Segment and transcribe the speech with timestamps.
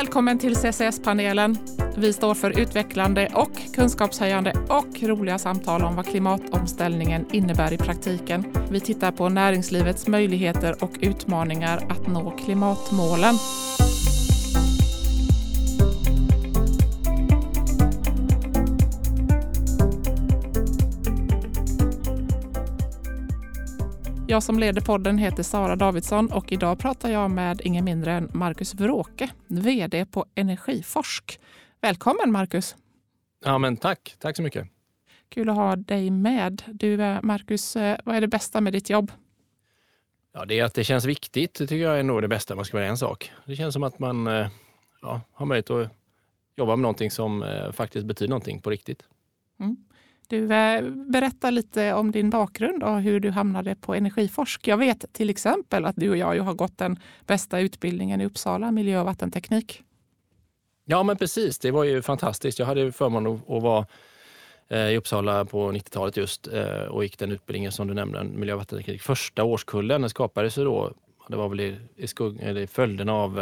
[0.00, 1.58] Välkommen till CCS-panelen.
[1.96, 8.44] Vi står för utvecklande och kunskapshöjande och roliga samtal om vad klimatomställningen innebär i praktiken.
[8.70, 13.34] Vi tittar på näringslivets möjligheter och utmaningar att nå klimatmålen.
[24.30, 28.30] Jag som leder podden heter Sara Davidsson och idag pratar jag med ingen mindre än
[28.34, 31.40] Marcus Vråke, VD på Energiforsk.
[31.80, 32.76] Välkommen Marcus!
[33.44, 34.16] Ja, men tack.
[34.18, 34.68] Tack så mycket.
[35.28, 36.62] Kul att ha dig med.
[36.66, 39.12] Du, eh, Marcus, eh, vad är det bästa med ditt jobb?
[40.32, 41.54] Ja, det är att det känns viktigt.
[41.54, 43.32] Det tycker jag är nog det bästa, man ska vara en sak.
[43.46, 44.48] Det känns som att man eh,
[45.02, 45.90] ja, har möjlighet att
[46.56, 49.02] jobba med någonting som faktiskt betyder någonting på riktigt.
[49.60, 49.76] Mm.
[50.30, 54.68] Du eh, berättar lite om din bakgrund och hur du hamnade på Energiforsk.
[54.68, 58.70] Jag vet till exempel att du och jag har gått den bästa utbildningen i Uppsala,
[58.70, 59.82] miljö och vattenteknik.
[60.84, 61.58] Ja, men precis.
[61.58, 62.58] Det var ju fantastiskt.
[62.58, 63.86] Jag hade förmånen att vara
[64.68, 68.54] eh, i Uppsala på 90-talet just eh, och gick den utbildningen som du nämnde, miljö
[68.54, 69.02] och vattenteknik.
[69.02, 70.92] Första årskullen den skapades ju då,
[71.28, 73.40] det var väl i, i, skugg, eller i följden av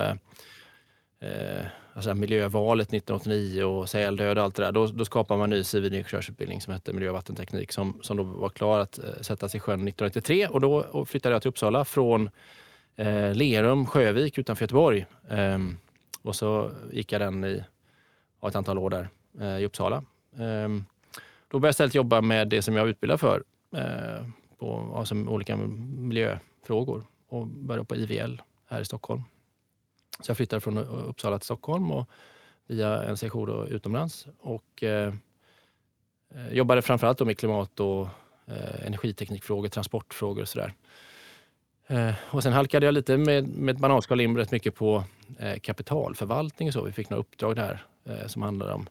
[1.21, 1.67] eh,
[1.99, 5.65] alltså miljövalet 1989 och säldöd och allt det där, då, då skapade man en ny
[5.65, 9.61] civilingenjörsutbildning som hette miljö och vattenteknik som, som då var klar att eh, sättas i
[9.61, 12.31] sjön 1993 och då flyttade jag till Uppsala från
[12.97, 15.07] eh, Lerum, Sjövik utanför Göteborg.
[15.29, 15.59] Eh,
[16.23, 17.65] och så gick jag den i
[18.47, 19.09] ett antal år där
[19.41, 20.05] eh, i Uppsala.
[20.39, 20.85] Ehm,
[21.49, 23.43] då började jag istället jobba med det som jag utbildar för,
[23.77, 24.27] eh,
[24.59, 29.23] på alltså, olika miljöfrågor och började på IVL här i Stockholm.
[30.21, 32.09] Så jag flyttade från Uppsala till Stockholm och
[32.67, 35.15] via en session utomlands och eh,
[36.51, 38.09] jobbade framförallt med klimat och
[38.47, 40.75] eh, energiteknikfrågor, transportfrågor och sådär.
[41.87, 45.05] Eh, och sen halkade jag lite med, med ett bananskal in rätt mycket på
[45.39, 46.83] eh, kapitalförvaltning och så.
[46.83, 48.87] Vi fick några uppdrag där eh, som handlade om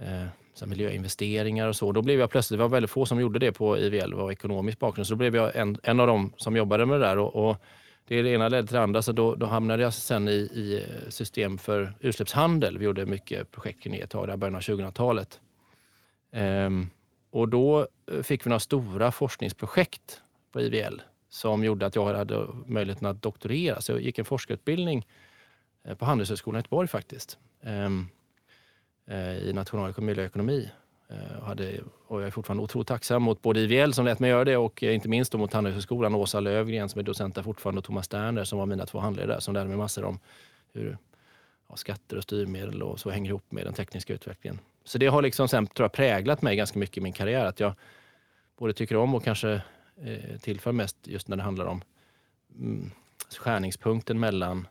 [0.00, 1.92] eh, så miljöinvesteringar och så.
[1.92, 4.78] Då blev jag plötsligt, det var väldigt få som gjorde det på IVL, var ekonomisk
[4.78, 7.18] bakgrund, så då blev jag en, en av dem som jobbade med det där.
[7.18, 7.56] Och, och
[8.16, 11.58] det, ena ledde till det andra, så då, då hamnade jag sen i, i, system
[11.58, 12.78] för utsläppshandel.
[12.78, 15.40] Vi gjorde mycket projekt kring det ett tag, början av 2000-talet.
[16.32, 16.90] Ehm,
[17.30, 20.22] och då eh, fick vi några stora forskningsprojekt
[20.52, 23.80] på IVL som gjorde att jag hade möjligheten att doktorera.
[23.80, 25.06] Så jag gick en forskarutbildning
[25.84, 27.38] eh, på Handelshögskolan i Göteborg faktiskt.
[27.62, 28.06] Ehm,
[29.06, 30.70] eh, I nationalekonomi och miljöekonomi.
[31.12, 34.44] Eh, hade, och jag är fortfarande otroligt tacksam mot både IVL som lät mig göra
[34.44, 37.84] det och eh, inte minst mot Handelshögskolan, Åsa Lövgren som är docent där fortfarande och
[37.84, 40.18] Thomas Sterner som var mina två handledare som lärde mig massor om
[40.72, 40.98] hur
[41.68, 44.58] ja, skatter och styrmedel och så hänger ihop med den tekniska utvecklingen.
[44.84, 47.44] Så det har liksom sen, tror jag, präglat mig ganska mycket i min karriär.
[47.44, 47.74] Att jag
[48.58, 49.62] både tycker om och kanske
[50.02, 51.82] eh, tillför mest just när det handlar om
[52.58, 52.90] mm,
[53.38, 54.66] skärningspunkten mellan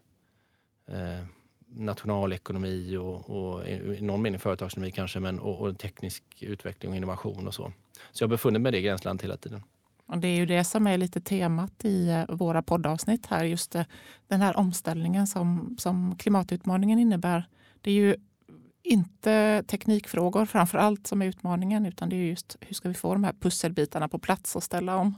[0.88, 1.26] eh,
[1.74, 7.48] nationalekonomi och, och i någon mening företagsekonomi kanske, men, och, och, teknisk utveckling och innovation
[7.48, 7.72] och så.
[8.12, 9.64] Så jag har befunnit mig i det gränslandet hela tiden.
[10.06, 13.76] Och det är ju det som är lite temat i eh, våra poddavsnitt här, just
[14.28, 17.48] den här omställningen som, som klimatutmaningen innebär.
[17.82, 18.16] Det är ju
[18.84, 23.14] inte teknikfrågor framför allt som är utmaningen, utan det är just hur ska vi få
[23.14, 25.16] de här pusselbitarna på plats och ställa om?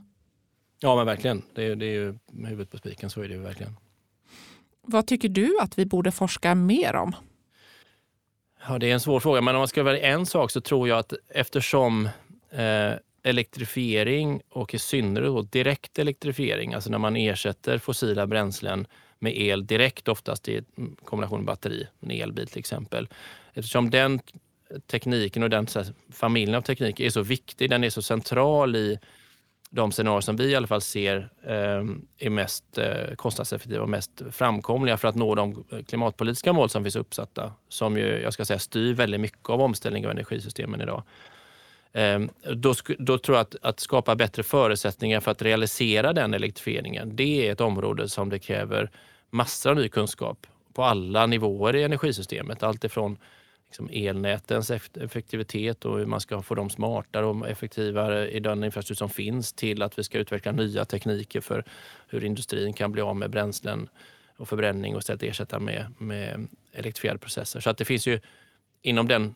[0.78, 1.42] Ja, men verkligen.
[1.54, 3.76] Det är, det är ju med huvudet på spiken, så är det ju verkligen.
[4.86, 7.16] Vad tycker du att vi borde forska mer om?
[8.68, 10.88] Ja, det är en svår fråga, men om man ska välja en sak så tror
[10.88, 12.08] jag att eftersom
[12.50, 18.86] eh, elektrifiering och i synnerhet direkt elektrifiering, alltså när man ersätter fossila bränslen
[19.18, 20.64] med el direkt, oftast i
[21.04, 23.08] kombination med batteri, en elbil till exempel.
[23.54, 24.20] Eftersom den
[24.86, 28.98] tekniken och den här, familjen av teknik är så viktig, den är så central i
[29.74, 31.84] de scenarier som vi i alla fall ser eh,
[32.18, 36.82] är mest eh, kostnadseffektiva och mest framkomliga för att nå de eh, klimatpolitiska mål som
[36.82, 37.52] finns uppsatta.
[37.68, 41.02] Som ju, jag ska säga, styr väldigt mycket av omställningen av energisystemen idag.
[41.92, 42.20] Eh,
[42.54, 47.48] då, då, tror jag att, att skapa bättre förutsättningar för att realisera den elektrifieringen, det
[47.48, 48.90] är ett område som det kräver
[49.30, 52.62] massor av ny kunskap på alla nivåer i energisystemet.
[52.62, 53.16] Allt ifrån
[53.74, 58.94] liksom elnätens effektivitet och hur man ska få dem smartare och effektivare i den infrastruktur
[58.94, 61.64] som finns till att vi ska utveckla nya tekniker för
[62.08, 63.88] hur industrin kan bli av med bränslen
[64.36, 67.60] och förbränning och istället ersätta med, med elektrifierade processer.
[67.60, 68.20] Så att det finns ju
[68.82, 69.34] inom den,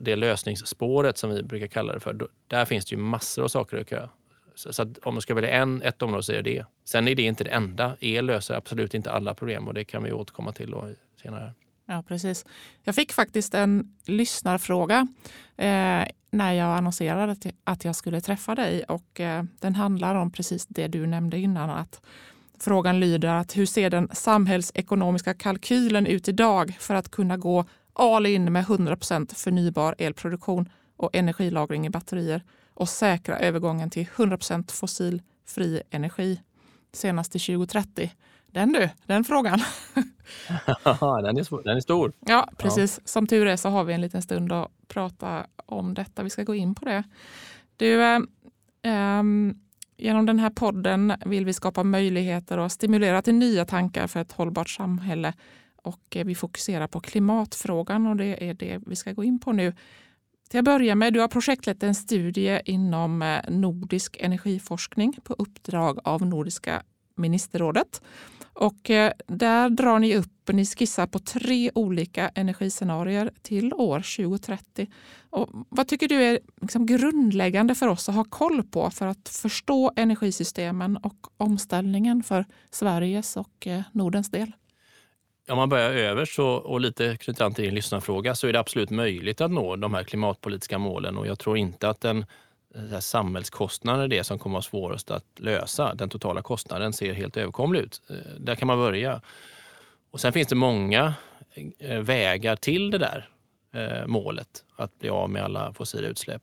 [0.00, 3.76] det lösningsspåret som vi brukar kalla det för, där finns det ju massor av saker
[3.76, 4.10] att göra.
[4.54, 6.66] Så, så om man ska välja en, ett område så är det det.
[6.84, 7.96] Sen är det inte det enda.
[8.00, 10.74] El löser absolut inte alla problem och det kan vi återkomma till
[11.22, 11.52] senare.
[11.86, 12.44] Ja, precis.
[12.82, 15.06] Jag fick faktiskt en lyssnarfråga
[15.56, 20.66] eh, när jag annonserade att jag skulle träffa dig och eh, den handlar om precis
[20.66, 21.70] det du nämnde innan.
[21.70, 22.00] Att
[22.58, 28.26] Frågan lyder att hur ser den samhällsekonomiska kalkylen ut idag för att kunna gå all
[28.26, 32.42] in med 100% förnybar elproduktion och energilagring i batterier
[32.74, 36.40] och säkra övergången till 100% fossilfri energi
[36.92, 38.12] senast till 2030?
[38.54, 39.58] Den du, den frågan.
[39.94, 42.12] den, är, den är stor.
[42.20, 42.98] Ja, precis.
[42.98, 43.08] Ja.
[43.08, 46.22] Som tur är så har vi en liten stund att prata om detta.
[46.22, 47.02] Vi ska gå in på det.
[47.76, 48.20] Du, eh,
[48.82, 49.22] eh,
[49.96, 54.32] genom den här podden vill vi skapa möjligheter och stimulera till nya tankar för ett
[54.32, 55.32] hållbart samhälle.
[55.76, 59.52] Och eh, vi fokuserar på klimatfrågan och det är det vi ska gå in på
[59.52, 59.74] nu.
[60.48, 65.98] Till att börja med, du har projektlett en studie inom eh, nordisk energiforskning på uppdrag
[66.04, 66.82] av Nordiska
[67.16, 68.02] ministerrådet.
[68.54, 74.86] Och eh, där drar ni upp, ni skissar på tre olika energiscenarier till år 2030.
[75.30, 79.28] Och vad tycker du är liksom grundläggande för oss att ha koll på för att
[79.28, 84.52] förstå energisystemen och omställningen för Sveriges och eh, Nordens del?
[85.48, 88.60] Om man börjar överst och, och lite knyter an till din lyssnarfråga så är det
[88.60, 92.26] absolut möjligt att nå de här klimatpolitiska målen och jag tror inte att den
[93.00, 95.94] Samhällskostnader är det som kommer att vara svårast att lösa.
[95.94, 98.02] Den totala kostnaden ser helt överkomlig ut.
[98.10, 99.20] Eh, där kan man börja.
[100.10, 101.14] Och Sen finns det många
[101.78, 103.28] eh, vägar till det där
[103.72, 106.42] eh, målet, att bli av med alla fossila utsläpp.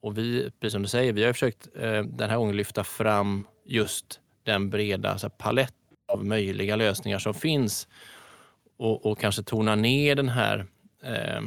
[0.00, 1.68] Och vi, precis som du säger, vi har försökt
[2.04, 5.74] den här gången lyfta fram just den breda alltså palett
[6.08, 7.88] av möjliga lösningar som finns
[8.76, 10.66] och, och kanske tona ner den här
[11.06, 11.42] Eh,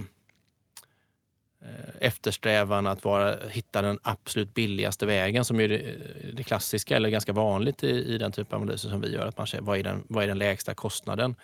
[1.62, 5.96] Eh, eftersträvan att vara, hitta den absolut billigaste vägen som är det,
[6.34, 9.28] det klassiska eller ganska vanligt i, i, den typ av analyser som vi gör.
[9.28, 11.36] Att man ser vad är, den, vad är den lägsta kostnaden?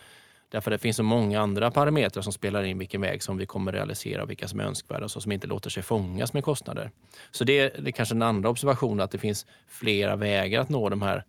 [0.50, 3.72] Därför det finns så många andra parametrar som spelar in vilken väg som vi kommer
[3.72, 6.92] realisera och vilka som är önskvärda och så som inte låter sig fångas med kostnader.
[7.32, 10.90] Så det, det är kanske den andra observationen att det finns flera vägar att nå
[10.90, 11.26] de här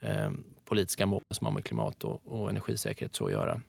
[0.00, 0.30] eh,
[0.64, 3.60] politiska målen som har med klimat och, och energisäkerhet så att göra.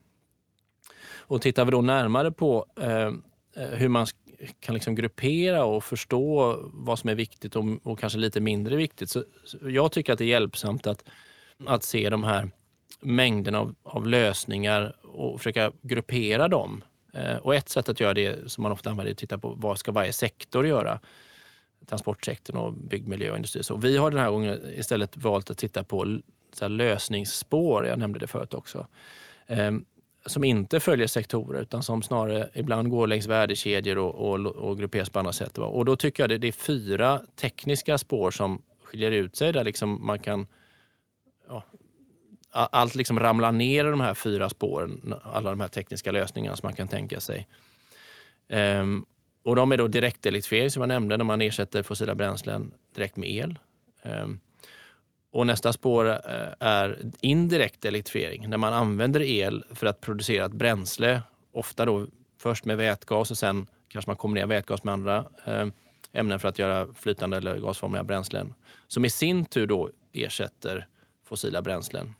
[1.08, 3.12] Och tittar vi då närmare på eh, eh
[3.56, 4.08] hur man
[4.60, 9.10] kan liksom gruppera och förstå vad som är viktigt och, och kanske lite mindre viktigt.
[9.10, 11.04] Så, så, jag tycker att det är hjälpsamt att,
[11.66, 12.50] att se de här
[13.00, 16.84] mängden av, av lösningar och försöka gruppera dem.
[17.14, 19.54] Eh, och ett sätt att göra det som man ofta använder är att titta på
[19.58, 21.00] vad ska varje sektor göra?
[21.90, 23.64] Transportsektorn och byggmiljö och industri.
[23.64, 26.20] Så vi har den här gången istället valt att titta på
[26.54, 27.86] så lösningsspår.
[27.86, 28.88] Jag nämnde det förut också.
[29.48, 29.72] Eh,
[30.26, 35.10] som inte följer sektorer utan som snarare ibland går längs värdekedjor och, och, och grupperas
[35.10, 35.58] på annat sätt.
[35.58, 39.64] Och då tycker jag det, det är fyra tekniska spår som skiljer ut sig där
[39.64, 40.48] liksom man kan
[41.48, 41.64] ja,
[42.52, 46.68] allt liksom ramlar ner i de här fyra spåren, alla de här tekniska lösningarna som
[46.68, 47.48] man kan tänka sig.
[48.50, 49.06] Um,
[49.44, 53.30] och de är då direktelektrifiering som jag nämnde, när man ersätter fossila bränslen direkt med
[53.30, 53.60] el.
[54.04, 54.40] Um,
[55.36, 60.52] och nästa spår eh, är indirekt elektrifiering, när man använder el för att producera ett
[60.52, 61.22] bränsle.
[61.52, 65.68] Ofta då först med vätgas och sen kanske man kombinerar vätgas med andra eh,
[66.14, 68.54] ämnen för att göra flytande eller gasformiga bränslen.
[68.88, 70.88] Som i sin tur då ersätter
[71.26, 72.14] fossila bränslen.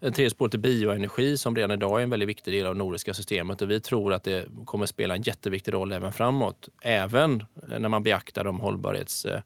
[0.00, 2.78] En tredje spåret är bioenergi som redan idag är en väldigt viktig del av det
[2.78, 6.68] nordiska systemet och vi tror att det kommer spela en jätteviktig roll även framåt.
[6.82, 7.44] Även
[7.78, 9.40] när man beaktar de hållbarhets eh,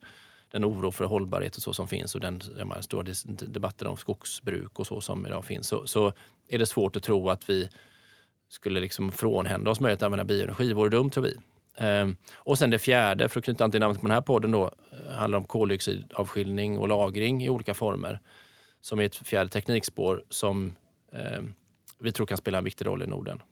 [0.50, 4.78] den oro för hållbarhet och så som finns och den de stora debatten om skogsbruk
[4.78, 6.12] och så som idag finns så, så
[6.48, 7.68] är det svårt att tro att vi
[8.48, 10.68] skulle liksom frånhända oss möjligheten att använda bioenergi.
[10.68, 11.36] Det vore dumt tror vi.
[11.76, 14.50] Ehm, och sen det fjärde, för att knyta an till namnet på den här podden,
[14.50, 18.20] då, eh, handlar om koldioxidavskiljning och lagring i olika former.
[18.80, 20.76] Som är ett fjärde teknikspår som
[21.12, 21.42] eh,
[21.98, 23.42] vi tror kan spela en viktig roll i Norden.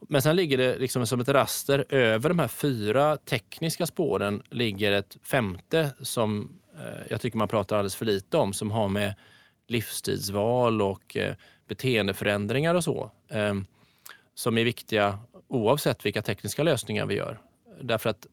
[0.00, 4.92] Men sen ligger det liksom som ett raster över de här fyra tekniska spåren ligger
[4.92, 9.14] ett femte som eh, jag tycker man pratar alldeles för lite om som har med
[9.66, 11.34] livsstilsval och eh,
[11.68, 13.54] beteendeförändringar och så eh,
[14.34, 17.40] som är viktiga oavsett vilka tekniska lösningar vi gör.
[17.80, 18.26] Därför att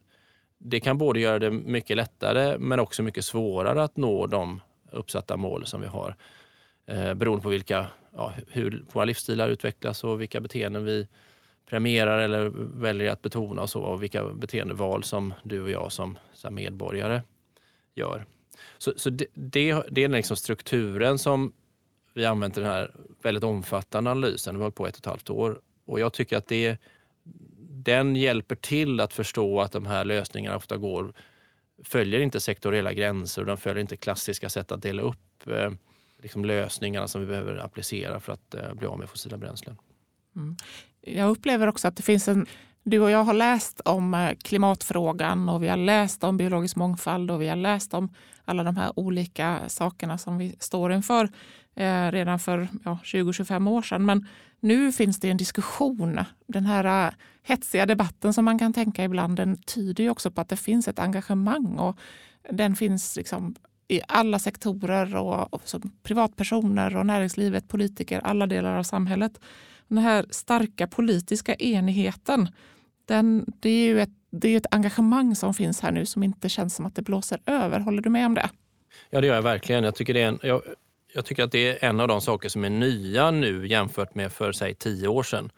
[0.57, 4.61] det kan både göra det mycket lättare men också mycket svårare att nå de
[4.91, 6.15] uppsatta mål som vi har.
[6.85, 11.07] Eh, beroende på vilka, ja, hur våra livsstilar utvecklas och vilka beteenden vi
[11.65, 16.17] premierar eller väljer att betona och, så, och vilka beteendeval som du och jag som
[16.49, 17.21] medborgare
[17.95, 18.25] gör.
[18.77, 21.53] Så, så det, det, det är liksom strukturen som
[22.13, 22.91] vi använt i den här
[23.21, 24.55] väldigt omfattande analysen.
[24.55, 26.77] Vi har hållit på ett och ett halvt år och jag tycker att det,
[27.59, 31.13] den hjälper till att förstå att de här lösningarna ofta går,
[31.83, 35.71] följer inte sektoriella gränser och de följer inte klassiska sätt att dela upp eh,
[36.21, 39.77] liksom lösningarna som vi behöver applicera för att eh, bli av med fossila bränslen.
[40.35, 40.55] Mm.
[41.05, 42.45] Jag upplever också att det finns en
[42.83, 47.31] du och jag har läst om eh, klimatfrågan och vi har läst om biologisk mångfald
[47.31, 48.13] och vi har läst om
[48.45, 51.29] alla de här olika sakerna som vi står inför
[51.75, 54.05] eh, redan för ja, 20-25 år sedan.
[54.05, 54.27] Men
[54.59, 56.19] nu finns det en diskussion.
[56.47, 60.41] Den här eh, hetsiga debatten som man kan tänka ibland, den tyder ju också på
[60.41, 61.99] att det finns ett engagemang och
[62.49, 63.55] den finns liksom
[63.87, 65.61] i alla sektorer och, och
[66.03, 69.39] privatpersoner och näringslivet, politiker, alla delar av samhället.
[69.87, 72.49] Den här starka politiska enigheten,
[73.05, 76.49] den, det är ju ett, det är ett engagemang som finns här nu som inte
[76.49, 77.79] känns som att det blåser över.
[77.79, 78.49] Håller du med om det?
[79.09, 79.83] Ja, det gör jag verkligen.
[79.83, 80.61] Jag tycker, det är en, jag,
[81.13, 84.31] jag tycker att det är en av de saker som är nya nu jämfört med
[84.31, 85.51] för säg tio år sedan.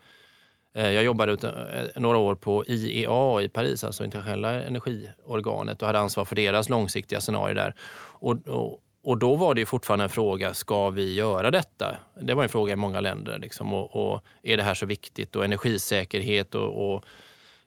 [0.76, 6.00] Eh, jag jobbade eh, några år på IEA i Paris, alltså internationella energiorganet och hade
[6.00, 7.76] ansvar för deras långsiktiga scenarier där.
[8.20, 11.98] Och, och, och då var det fortfarande en fråga, ska vi göra detta?
[12.22, 13.40] Det var en fråga i många länder.
[13.40, 15.36] Liksom, och, och är det här så viktigt?
[15.36, 17.04] Och energisäkerhet och, och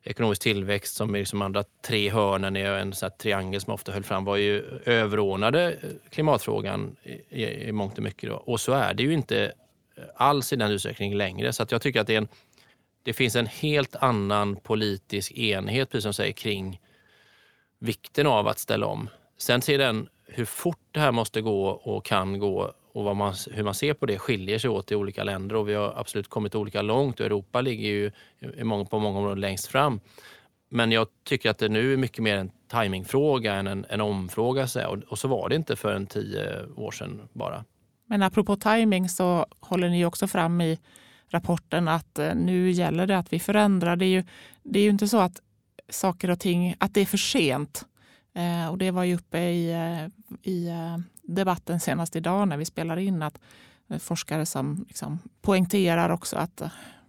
[0.02, 4.02] ekonomisk tillväxt som är liksom andra tre hörnen i en sån triangel som ofta höll
[4.02, 5.76] fram var ju överordnade
[6.10, 6.96] klimatfrågan
[7.30, 8.30] i, i mångt och mycket.
[8.30, 8.36] Då.
[8.36, 9.52] Och så är det ju inte
[10.14, 11.52] alls i den utsträckningen längre.
[11.52, 12.28] Så att jag tycker att det, en,
[13.02, 16.80] det finns en helt annan politisk enhet, precis som säger, kring
[17.78, 19.08] vikten av att ställa om.
[19.38, 23.62] Sen ser den hur fort det här måste gå och kan gå och man, hur
[23.62, 26.54] man ser på det skiljer sig åt i olika länder och vi har absolut kommit
[26.54, 28.10] olika långt och Europa ligger ju
[28.90, 30.00] på många områden längst fram.
[30.70, 34.68] Men jag tycker att det nu är mycket mer en timingfråga än en, en omfråga.
[34.88, 37.64] Och, och så var det inte för en tio år sedan bara.
[38.06, 40.78] Men apropå timing så håller ni också fram i
[41.28, 43.96] rapporten att eh, nu gäller det att vi förändrar.
[43.96, 44.24] Det är ju,
[44.62, 45.40] det är ju inte så att
[45.88, 47.84] saker och ting, att det är för sent.
[48.34, 50.06] Eh, och det var ju uppe i, eh,
[50.52, 53.40] i eh, debatten senast idag när vi spelar in att
[53.88, 56.62] eh, forskare som liksom poängterar också att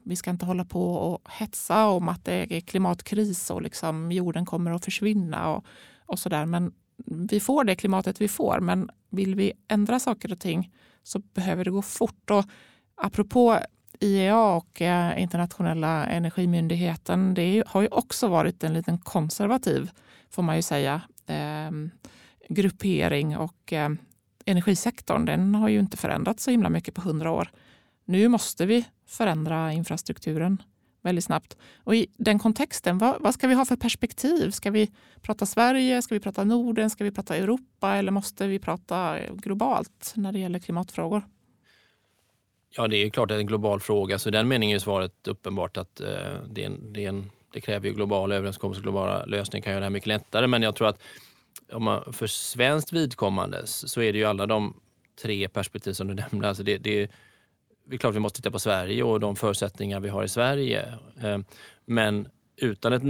[0.04, 4.46] vi ska inte hålla på och hetsa om att det är klimatkris och liksom jorden
[4.46, 5.66] kommer att försvinna och,
[6.06, 6.46] och där.
[6.46, 6.74] Men
[7.06, 8.60] vi får det klimatet vi får.
[8.60, 10.72] Men vill vi ändra saker och ting
[11.04, 12.32] så behöver det gå fort.
[12.32, 12.46] Och
[12.96, 13.60] apropå
[14.00, 14.82] IEA och
[15.18, 19.92] internationella energimyndigheten, det har ju också varit en liten konservativ,
[20.32, 21.72] får man ju säga, eh,
[22.50, 23.90] gruppering och eh,
[24.46, 27.50] energisektorn den har ju inte förändrats så himla mycket på hundra år.
[28.06, 30.64] Nu måste vi förändra infrastrukturen
[31.02, 31.58] väldigt snabbt.
[31.84, 34.52] Och I den kontexten, vad, vad, ska vi ha för perspektiv?
[34.52, 36.02] Ska vi prata Sverige?
[36.02, 36.90] Ska vi prata Norden?
[36.90, 37.96] Ska vi prata Europa?
[37.96, 41.24] Eller måste vi prata globalt när det gäller klimatfrågor?
[42.76, 44.20] Ja, det är klart att det är en global fråga.
[44.20, 46.08] Så i den meningen är svaret uppenbart att eh,
[46.50, 49.80] det, är en, det, är en, det, kräver ju globala överenskommelser, globala lösningar kan göra
[49.80, 50.48] det här mycket lättare.
[50.48, 51.02] Men jag tror att
[51.72, 54.74] om man, för svenskt vidkommande så är det ju alla de
[55.22, 56.48] tre perspektiv som du nämnde.
[56.48, 57.12] Alltså det, det,
[57.86, 60.94] det är klart vi måste titta på Sverige och de förutsättningar vi har i Sverige.
[61.24, 61.38] Eh,
[61.86, 62.28] men
[62.58, 63.04] utan ett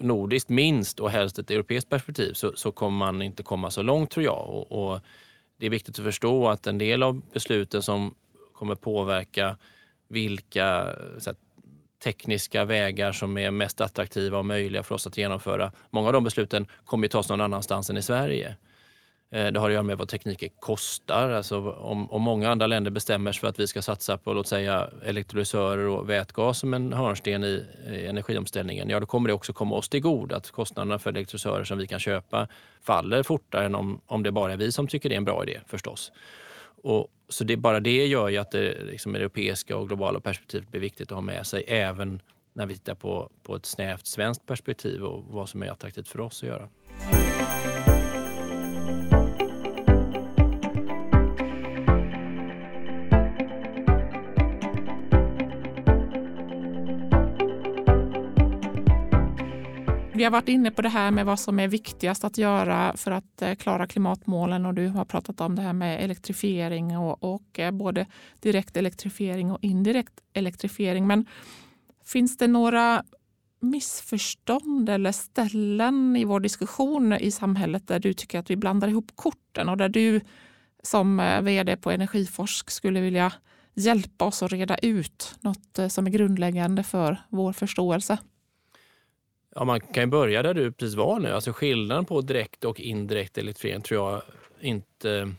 [0.00, 4.10] nordiskt minst och helst ett europeiskt perspektiv så, så kommer man inte komma så långt
[4.10, 4.48] tror jag.
[4.48, 5.00] Och, och,
[5.58, 8.14] det är viktigt att förstå att en del av besluten som
[8.52, 9.56] kommer påverka
[10.08, 10.64] vilka
[11.20, 11.36] här,
[12.06, 15.72] tekniska vägar som är mest attraktiva och möjliga för oss att genomföra.
[15.90, 18.56] Många av de besluten kommer ju tas någon annanstans än i Sverige.
[19.30, 21.30] Eh, det har att göra med vad tekniken kostar.
[21.30, 24.46] Alltså om, om många andra länder bestämmer sig för att vi ska satsa på låt
[24.46, 29.52] säga elektrolysörer och vätgas som en hörnsten i, i energiomställningen, ja då kommer det också
[29.52, 32.48] komma oss till god att kostnaderna för elektrolysörer som vi kan köpa
[32.82, 35.42] faller fortare än om, om det bara är vi som tycker det är en bra
[35.42, 36.12] idé förstås.
[36.82, 40.80] Och, så det, bara det gör ju att det liksom, europeiska och globala perspektivet blir
[40.80, 45.04] viktigt att ha med sig även när vi tittar på, på ett snävt svenskt perspektiv
[45.04, 46.68] och vad som är attraktivt för oss att göra.
[60.16, 63.10] Vi har varit inne på det här med vad som är viktigast att göra för
[63.10, 67.58] att eh, klara klimatmålen och du har pratat om det här med elektrifiering och, och
[67.58, 68.06] eh, både
[68.40, 71.06] direkt elektrifiering och indirekt elektrifiering.
[71.06, 71.26] Men
[72.04, 73.04] finns det några
[73.60, 79.12] missförstånd eller ställen i vår diskussion i samhället där du tycker att vi blandar ihop
[79.14, 80.20] korten och där du
[80.82, 83.32] som eh, vd på Energiforsk skulle vilja
[83.74, 88.18] hjälpa oss att reda ut något som är grundläggande för vår förståelse?
[89.58, 91.32] Ja, man kan ju börja där du precis var nu.
[91.32, 94.22] Alltså skillnaden på direkt och indirekt elektrifiering tror jag
[94.60, 95.34] inte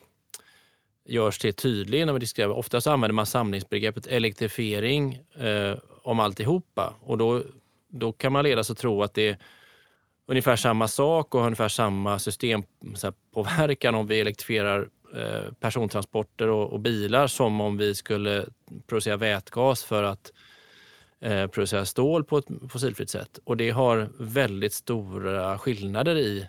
[1.05, 2.49] görs till tydlig när vi diskuterar.
[2.49, 7.43] Oftast använder man samlingsbegreppet elektrifiering eh, om alltihopa och då,
[7.87, 9.37] då kan man ledas att tro att det är
[10.25, 17.27] ungefär samma sak och ungefär samma systempåverkan om vi elektrifierar eh, persontransporter och, och, bilar
[17.27, 18.45] som om vi skulle
[18.87, 20.31] producera vätgas för att
[21.21, 23.39] eh, producera stål på ett fossilfritt sätt.
[23.43, 26.47] Och det har väldigt stora skillnader i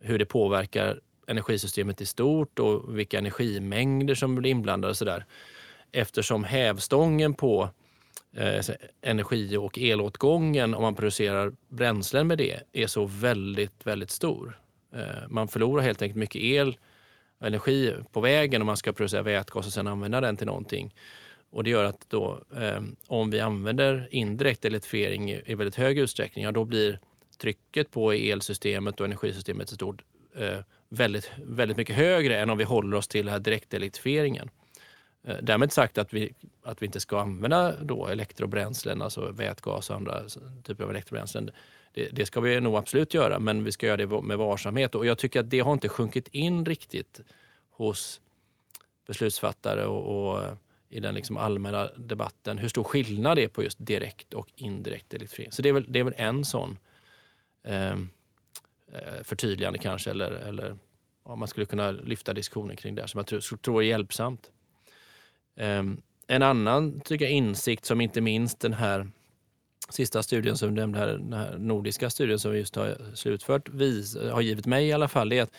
[0.00, 5.24] hur det påverkar energisystemet i stort och vilka energimängder som blir inblandade och sådär.
[5.92, 7.70] Eftersom hävstången på
[8.36, 8.64] eh,
[9.02, 14.58] energi och elåtgången om man producerar bränslen med det är så väldigt, väldigt stor.
[14.94, 16.78] Eh, man förlorar helt enkelt mycket el
[17.38, 20.94] och energi på vägen om man ska producera vätgas och sen använda den till någonting.
[21.56, 25.98] Och det gör att då, eh, om vi använder indirekt elektrifiering i, i väldigt hög
[25.98, 27.00] utsträckning, ja, då blir
[27.38, 30.02] trycket på elsystemet och energisystemet i stort
[30.34, 30.58] eh,
[30.88, 34.50] väldigt, väldigt mycket högre än om vi håller oss till den här direktelektrifieringen.
[35.24, 39.96] Eh, därmed sagt att vi, att vi inte ska använda då elektrobränslen, alltså vätgas och
[39.96, 40.22] andra
[40.64, 41.50] typer av elektrobränslen.
[41.92, 44.94] Det, det, ska vi nog absolut göra, men vi ska göra det med varsamhet.
[44.94, 47.20] Och jag tycker att det har inte sjunkit in riktigt
[47.70, 48.20] hos
[49.06, 50.52] beslutsfattare och, och eh,
[50.88, 55.14] i den liksom allmänna debatten hur stor skillnad det är på just direkt och indirekt
[55.14, 55.52] elektrifiering.
[55.52, 56.78] Så det är väl, det är väl en sån
[57.64, 58.08] ehm,
[58.92, 60.76] eh, förtydligande kanske, eller, eller
[61.24, 64.50] ja, man skulle kunna lyfta diskussionen kring det som jag tror, tror är hjälpsamt.
[65.56, 65.82] Eh,
[66.26, 69.10] en annan tycker jag, insikt som inte minst den här
[69.88, 73.68] sista studien som du nämnde, här, den här nordiska studien som vi just har slutfört,
[73.68, 75.54] vis, har givit mig i alla fall, det är att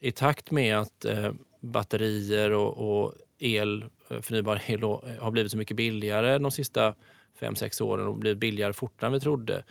[0.00, 4.88] i takt med att eh, batterier och, och el, förnybar el eh,
[5.20, 6.94] har blivit så mycket billigare de sista
[7.40, 9.64] fem sex åren och blivit billigare fortare än vi trodde,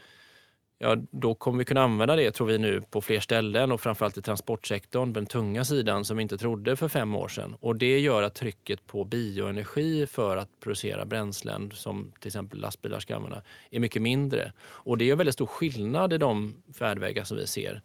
[0.77, 4.17] ja, då kommer vi kunna använda det tror vi nu på fler ställen och framförallt
[4.17, 7.55] i transportsektorn, den tunga sidan som vi inte trodde för fem år sedan.
[7.59, 12.99] Och det gör att trycket på bioenergi för att producera bränslen som till exempel lastbilar
[12.99, 14.53] ska använda är mycket mindre.
[14.61, 17.81] Och det gör väldigt stor skillnad i de färdvägar som vi ser.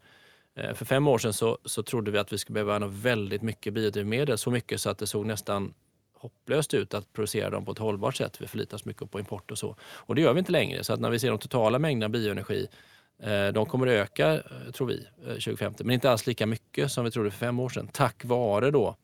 [0.56, 3.42] Eh, för fem år sedan så, så trodde vi att vi skulle behöva använda väldigt
[3.42, 5.74] mycket biodrivmedel, så mycket så att det såg nästan
[6.20, 8.40] hopplöst ut att producera dem på ett hållbart sätt.
[8.40, 9.76] Vi förlitar oss mycket på import och så.
[9.82, 10.84] Och det gör vi inte längre.
[10.84, 12.66] Så att när vi ser de totala mängderna bioenergi,
[13.18, 15.84] eh, de kommer att öka, eh, tror vi, eh, 2050.
[15.84, 17.88] Men inte alls lika mycket som vi trodde för fem år sedan.
[17.92, 18.96] Tack vare då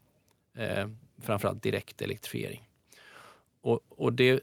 [0.56, 0.88] eh,
[1.23, 2.68] framförallt direkt elektrifiering.
[3.61, 4.40] Och, och det,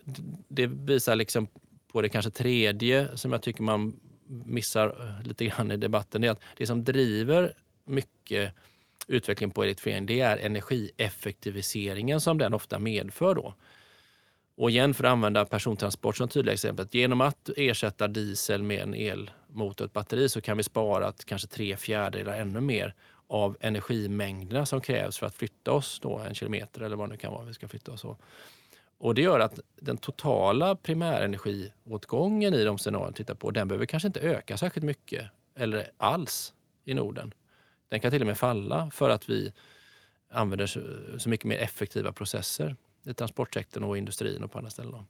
[0.48, 1.48] det, visar liksom
[1.92, 6.22] på det kanske tredje som jag tycker man missar lite grann i debatten.
[6.22, 7.53] Det är att det som driver
[7.86, 8.53] mycket
[9.07, 13.35] utveckling på elektrifiering, det är energieffektiviseringen som den ofta medför.
[13.35, 13.53] Då.
[14.55, 16.87] Och igen för att använda persontransport som tydliga exempel.
[16.92, 21.77] Genom att ersätta diesel med en elmotor, ett batteri, så kan vi spara kanske tre
[21.77, 22.96] fjärdedelar ännu mer
[23.27, 27.18] av energimängderna som krävs för att flytta oss då en kilometer eller vad det nu
[27.18, 28.05] kan vara vi ska flytta oss.
[28.98, 33.85] Och det gör att den totala primärenergiåtgången i de scenarier vi tittar på, den behöver
[33.85, 36.53] kanske inte öka särskilt mycket eller alls
[36.85, 37.33] i Norden.
[37.94, 39.53] Den kan till och med falla för att vi
[40.29, 40.66] använder
[41.18, 42.75] så, mycket mer effektiva processer
[43.06, 45.06] i transportsektorn och industrin och på andra ställen.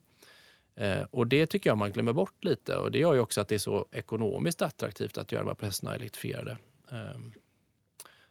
[0.76, 3.48] Eh, och det tycker jag man glömmer bort lite och det gör ju också att
[3.48, 6.58] det är så ekonomiskt attraktivt att göra de här processerna elektrifierade.
[6.92, 7.34] Ehm,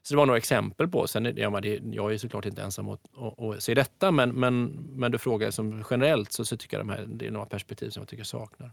[0.02, 1.06] så det var några exempel på.
[1.06, 1.60] Sen är, ja,
[1.92, 5.50] jag är såklart inte ensam att, att, att se detta, men, men, men du frågar
[5.50, 8.24] som generellt så, så tycker jag de här, det är några perspektiv som jag tycker
[8.24, 8.70] saknar.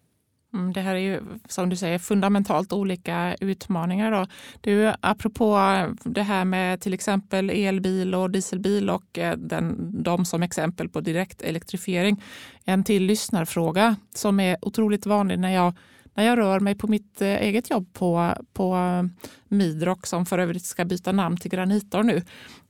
[0.54, 4.12] Mm, det här är ju som du säger fundamentalt olika utmaningar.
[4.12, 4.28] Då.
[4.62, 5.58] Du, apropå
[6.04, 11.02] det här med till exempel elbil och dieselbil och eh, den, de som exempel på
[11.02, 12.24] direkt elektrifiering.
[12.66, 15.74] En till lyssnarfråga som är otroligt vanlig när jag,
[16.14, 19.04] när jag rör mig på mitt eh, eget jobb på, på eh,
[19.48, 22.22] Midrock som för övrigt ska byta namn till Granitor nu.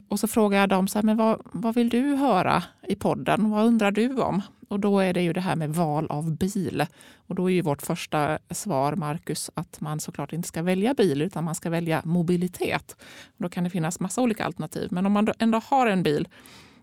[0.10, 3.50] Och så frågar jag dem så här, men vad, vad vill du höra i podden?
[3.50, 4.42] Vad undrar du om?
[4.70, 6.86] Och då är det ju det här med val av bil.
[7.28, 11.22] Och då är ju vårt första svar, Marcus, att man såklart inte ska välja bil
[11.22, 12.96] utan man ska välja mobilitet.
[13.26, 14.88] Och då kan det finnas massa olika alternativ.
[14.92, 16.28] Men om man ändå har en bil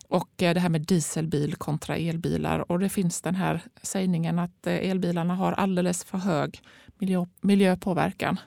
[0.08, 2.72] och eh, det här med dieselbil kontra elbilar.
[2.72, 6.62] Och det finns den här sägningen att eh, elbilarna har alldeles för hög
[6.98, 8.40] miljö, miljöpåverkan.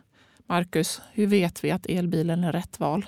[0.48, 3.06] Marcus, hur vet vi att elbilen är rätt val?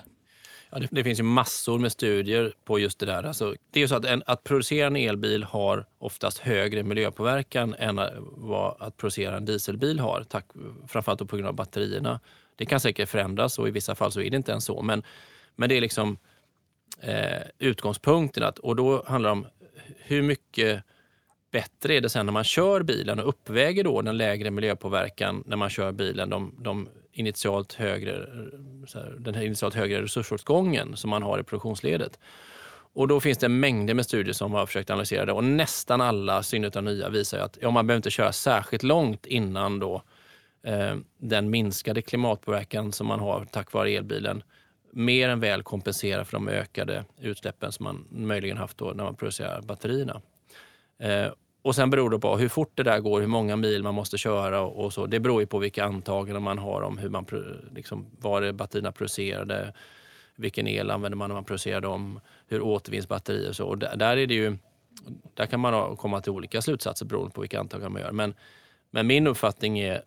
[0.72, 3.24] Ja, det, det, finns ju massor med studier på just det där.
[3.24, 7.76] Alltså, det är ju så att, en, att producera en elbil har oftast högre miljöpåverkan
[7.80, 10.46] än vad att producera en dieselbil har, tack,
[10.88, 12.20] framförallt på grund av batterierna.
[12.56, 14.82] Det kan säkert förändras och i vissa fall så är det inte ens så.
[14.82, 15.04] Men,
[15.56, 16.18] men det är liksom
[17.02, 18.44] eh, utgångspunkten.
[18.44, 19.48] Att, och då handlar det om
[19.98, 20.84] hur mycket
[21.52, 25.58] bättre är det sen när man kör bilen och uppväger då den lägre miljöpåverkan när
[25.58, 28.12] man kör bilen, de, de initialt högre,
[28.94, 32.20] här, den här initialt högre resursåtgången som man har i produktionsledet.
[32.94, 36.44] Och då finns det mängder med studier som har försökt analysera det och nästan alla,
[36.44, 40.02] synnerhet av nya, visar att ja, man behöver inte köra särskilt långt innan då
[40.64, 44.44] eh, den minskade klimatpåverkan som man har tack vare elbilen
[44.92, 49.16] mer än väl kompenserar för de ökade utsläppen som man möjligen haft då när man
[49.16, 50.22] producerar batterierna.
[51.00, 51.28] Eh,
[51.62, 54.18] och sen beror det på hur fort det där går, hur många mil man måste
[54.18, 55.06] köra och, så.
[55.06, 57.26] Det beror ju på vilka antaganden man har om hur man,
[57.76, 59.74] liksom, var är batterierna producerade,
[60.36, 63.68] vilken el använder man när man producerar dem, hur återvinns batterier och så.
[63.68, 64.58] Och där, är det ju,
[65.34, 68.12] där kan man komma till olika slutsatser beroende på vilka antaganden man gör.
[68.12, 68.34] Men,
[68.92, 70.02] men min uppfattning är,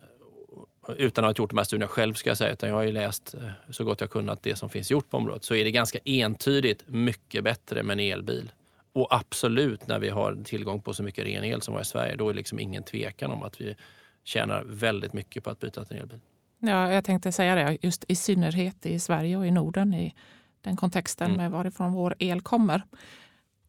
[0.97, 2.91] utan att ha gjort de här studierna själv ska jag säga, utan jag har ju
[2.91, 5.71] läst eh, så gott jag kunnat det som finns gjort på området, så är det
[5.71, 8.51] ganska entydigt mycket bättre med en elbil.
[8.95, 11.85] Och absolut när vi har tillgång på så mycket ren el som vi har i
[11.85, 13.75] Sverige, då är det liksom ingen tvekan om att vi
[14.23, 16.19] tjänar väldigt mycket på att byta till en elbil.
[16.59, 20.13] Ja, jag tänkte säga det, just i synnerhet i Sverige och i Norden i
[20.61, 21.37] den kontexten mm.
[21.37, 22.81] med varifrån vår el kommer.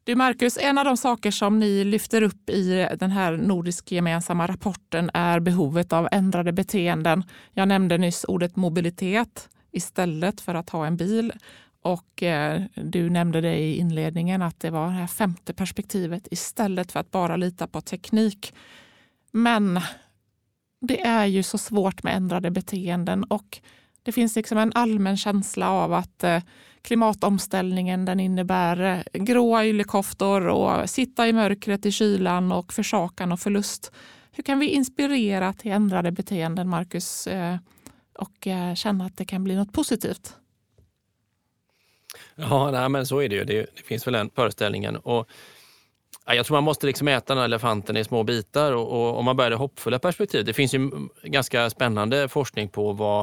[0.05, 4.47] Du Marcus, en av de saker som ni lyfter upp i den här nordisk gemensamma
[4.47, 7.25] rapporten är behovet av ändrade beteenden.
[7.53, 11.33] Jag nämnde nyss ordet mobilitet istället för att ha en bil.
[11.87, 16.93] Och eh, du nämnde det i inledningen att det var det här femte perspektivet istället
[16.93, 18.55] för att bara lita på teknik.
[19.33, 19.81] Men
[20.81, 23.61] det är ju så svårt med ändrade beteenden och
[24.03, 26.43] det finns liksom en allmän känsla av att eh,
[26.83, 33.41] klimatomställningen den innebär eh, gråa yllekoftor och sitta i mörkret i kylan och försakan och
[33.41, 33.93] förlust.
[34.33, 37.57] Hur kan vi inspirera till ändrade beteenden, Marcus, eh,
[38.19, 40.37] och eh, känna att det kan bli något positivt?
[42.37, 43.45] Ja, nej, men så är det ju.
[43.45, 44.97] Det, det finns väl den föreställningen.
[44.97, 45.29] Och,
[46.27, 48.73] ja, jag tror man måste liksom äta den här elefanten i små bitar.
[48.73, 50.47] Och, och om man börjar det hoppfulla perspektivet.
[50.47, 50.91] Det finns ju
[51.23, 53.23] ganska spännande forskning på vad,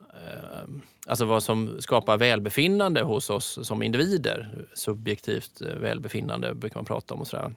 [0.00, 0.68] eh,
[1.06, 4.66] alltså vad som skapar välbefinnande hos oss som individer.
[4.74, 7.20] Subjektivt eh, välbefinnande brukar man prata om.
[7.20, 7.54] och sådär.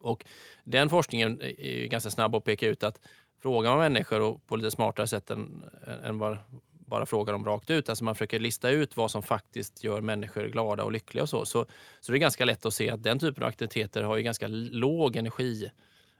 [0.00, 0.24] Och
[0.64, 3.00] Den forskningen är ganska snabb att peka ut att
[3.42, 5.62] frågar man människor och på lite smartare sätt än,
[6.04, 6.38] än vad
[6.86, 7.88] bara frågar dem rakt ut.
[7.88, 11.44] Alltså man försöker lista ut vad som faktiskt gör människor glada och lyckliga och så.
[11.44, 11.66] Så,
[12.00, 14.46] så det är ganska lätt att se att den typen av aktiviteter har ju ganska
[14.48, 15.70] låg energi,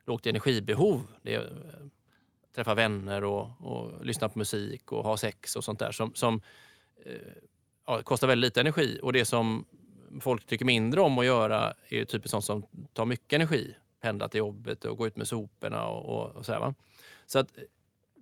[0.06, 1.06] lågt energibehov.
[1.22, 1.86] Det är, eh,
[2.54, 6.40] träffa vänner och, och, lyssna på musik och ha sex och sånt där som, som
[7.04, 7.12] eh,
[7.86, 9.00] ja, kostar väldigt lite energi.
[9.02, 9.64] Och det som
[10.20, 13.76] folk tycker mindre om att göra är typiskt sånt som tar mycket energi.
[14.00, 16.52] Pendla till jobbet och gå ut med soporna och, och, och så.
[16.52, 16.74] Här,
[17.26, 17.58] så att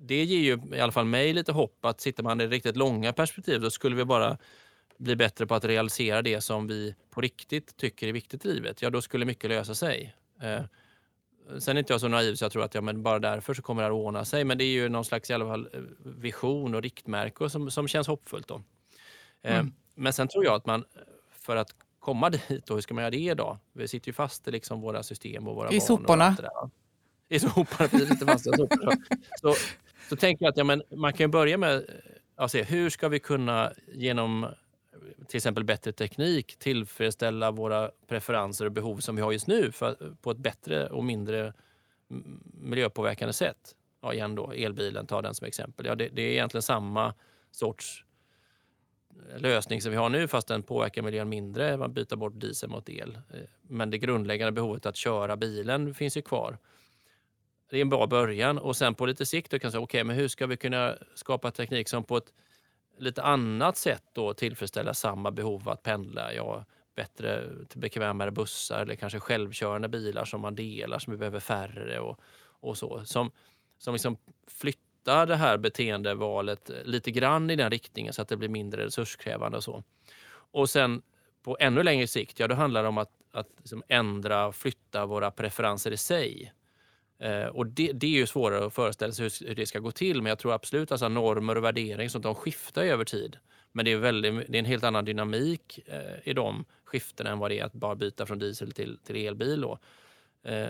[0.06, 2.76] det ger ju i alla fall mig lite hopp att sitter man i det riktigt
[2.76, 4.38] långa perspektivet då skulle vi bara
[4.98, 8.82] bli bättre på att realisera det som vi på riktigt tycker är viktigt i livet.
[8.82, 10.14] Ja, då skulle mycket lösa sig.
[10.42, 10.62] Eh,
[11.58, 13.62] sen är inte jag så naiv så jag tror att ja, men bara därför så
[13.62, 14.44] kommer det att ordna sig.
[14.44, 17.88] Men det är ju någon slags i alla fall eh, vision och riktmärke som, som
[17.88, 18.48] känns hoppfullt.
[18.48, 18.62] Då.
[19.42, 19.72] Eh, mm.
[19.94, 20.84] Men sen tror jag att man
[21.30, 23.58] för att komma dit, och hur ska man göra det idag?
[23.72, 26.36] Vi sitter ju fast i liksom våra system och våra I soporna.
[27.28, 28.10] I soporna, precis.
[28.10, 28.92] Lite fasta soporna.
[29.40, 29.54] Så,
[30.08, 31.84] så tänker jag att ja, men man kan börja med
[32.36, 34.46] att se hur ska vi kunna genom
[35.28, 40.14] till exempel bättre teknik tillfredsställa våra preferenser och behov som vi har just nu för,
[40.22, 41.52] på ett bättre och mindre
[42.52, 43.74] miljöpåverkande sätt.
[44.02, 45.86] Ja, igen då, elbilen, ta den som exempel.
[45.86, 47.14] Ja, det, det är egentligen samma
[47.50, 48.04] sorts
[49.36, 51.76] lösning som vi har nu fast den påverkar miljön mindre.
[51.76, 53.18] Man byter bort diesel mot el.
[53.34, 56.58] Eh, men det grundläggande behovet att köra bilen finns ju kvar
[57.74, 60.04] det är en bra början och sen på lite sikt då kan säga okej, okay,
[60.04, 62.32] men hur ska vi kunna skapa teknik som på ett
[62.98, 66.34] lite annat sätt då tillfredsställer samma behov att pendla?
[66.34, 66.64] Ja,
[66.96, 72.20] bättre, bekvämare bussar eller kanske självkörande bilar som man delar som vi behöver färre och,
[72.60, 73.04] och så.
[73.04, 73.30] Som,
[73.78, 78.48] som liksom flyttar det här beteendevalet lite grann i den riktningen så att det blir
[78.48, 79.82] mindre resurskrävande och så.
[80.32, 81.02] Och sen
[81.42, 85.30] på ännu längre sikt, ja då handlar det om att, att liksom ändra, flytta våra
[85.30, 86.52] preferenser i sig.
[87.18, 89.90] Eh, och det, det, är ju svårare att föreställa sig hur, hur det ska gå
[89.90, 90.22] till.
[90.22, 93.36] Men jag tror absolut att alltså, normer och värderingar sånt, de skiftar över tid.
[93.72, 97.38] Men det är, väldigt, det är en helt annan dynamik eh, i de skiftena än
[97.38, 99.64] vad det är att bara byta från diesel till, till elbil.
[100.44, 100.68] Eh,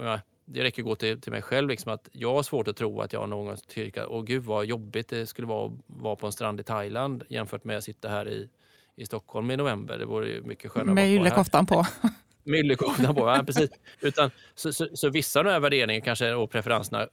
[0.00, 1.68] jag, det räcker att gå till, till mig själv.
[1.68, 4.66] Liksom att jag har svårt att tro att jag någon gång tycker åh gud vad
[4.66, 8.08] jobbigt det skulle vara att vara på en strand i Thailand jämfört med att sitta
[8.08, 8.48] här i,
[8.96, 9.98] i Stockholm i november.
[9.98, 11.86] Det vore mycket skönare Med yllekoftan på.
[12.46, 13.70] Myllekoftan på, ja, precis.
[14.00, 17.08] Utan, så, så, så, vissa av de här värderingarna kanske, och preferenserna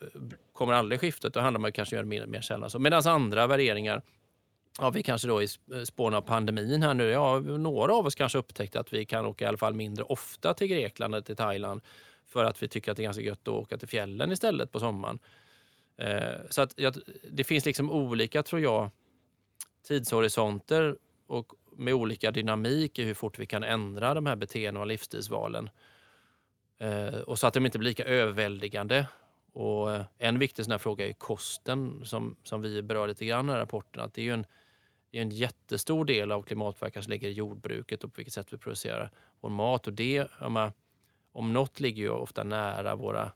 [0.53, 1.29] kommer aldrig skifta.
[1.29, 2.69] Då handlar man kanske göra mer, mer sällan.
[2.79, 4.01] Medan andra värderingar,
[4.79, 5.47] ja, vi kanske då i
[5.85, 9.45] spåren av pandemin här nu, ja, några av oss kanske upptäckte att vi kan åka
[9.45, 11.81] i alla fall mindre ofta till Grekland eller till Thailand
[12.27, 14.79] för att vi tycker att det är ganska gött att åka till fjällen istället på
[14.79, 15.19] sommaren.
[15.97, 16.91] Eh, så att ja,
[17.31, 18.89] det finns liksom olika, tror jag,
[19.87, 24.87] tidshorisonter och med olika dynamik i hur fort vi kan ändra de här beteendena och
[24.87, 25.69] livsstilsvalen.
[26.77, 29.07] Eh, och så att de inte blir lika överväldigande.
[29.53, 33.49] Och eh, en viktig sån här fråga är kosten som, som vi berör lite grann
[33.49, 34.01] i rapporten.
[34.01, 34.45] Att det är ju en,
[35.11, 38.53] det är en jättestor del av klimatpåverkan som ligger i jordbruket och på vilket sätt
[38.53, 39.87] vi producerar vår mat.
[39.87, 40.27] Och det,
[41.31, 43.31] om något ligger ju ofta nära våra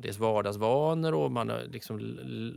[0.00, 1.98] dels vardagsvanor och man har liksom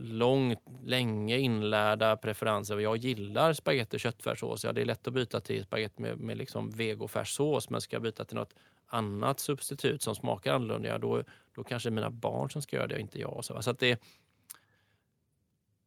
[0.02, 2.78] långt, länge inlärda preferenser.
[2.78, 4.64] Jag gillar spagetti och köttfärssås.
[4.64, 8.02] Ja, det är lätt att byta till spagetti med, med liksom vegofärssås men ska jag
[8.02, 8.54] byta till något
[8.86, 11.22] annat substitut som smakar annorlunda, ja, då,
[11.54, 13.44] då kanske mina barn som ska göra det och inte jag.
[13.44, 14.02] Så, så att det,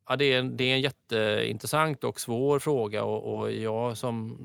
[0.10, 4.38] ja, det, är, det är en jätteintressant och svår fråga och, och jag som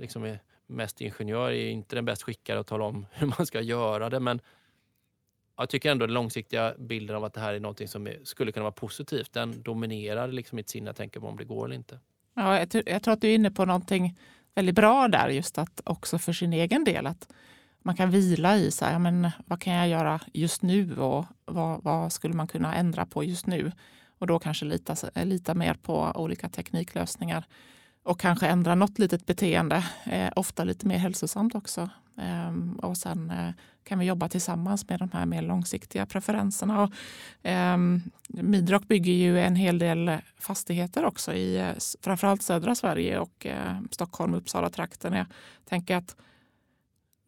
[0.00, 3.60] liksom är mest ingenjör är inte den bäst skickade att tala om hur man ska
[3.60, 4.20] göra det.
[4.20, 4.40] Men
[5.56, 8.52] jag tycker ändå den långsiktiga bilden av att det här är något som är, skulle
[8.52, 10.88] kunna vara positivt, den dominerar liksom mitt sinne.
[10.88, 11.98] Jag tänker på om det går eller inte.
[12.34, 14.18] Ja, jag, jag tror att du är inne på någonting
[14.54, 17.06] väldigt bra där, just att också för sin egen del.
[17.06, 17.28] att
[17.82, 21.82] man kan vila i så här, men vad kan jag göra just nu och vad,
[21.82, 23.72] vad, skulle man kunna ändra på just nu?
[24.18, 27.44] Och då kanske lita, lita mer på olika tekniklösningar
[28.06, 31.90] och kanske ändra något litet beteende, eh, ofta lite mer hälsosamt också.
[32.18, 33.50] Eh, och sen eh,
[33.84, 36.82] kan vi jobba tillsammans med de här mer långsiktiga preferenserna.
[36.82, 36.92] Och,
[37.46, 37.78] eh,
[38.28, 43.76] Midrock bygger ju en hel del fastigheter också i eh, framförallt södra Sverige och eh,
[43.90, 45.12] Stockholm och Uppsala-trakten.
[45.12, 45.26] Jag
[45.64, 46.16] tänker att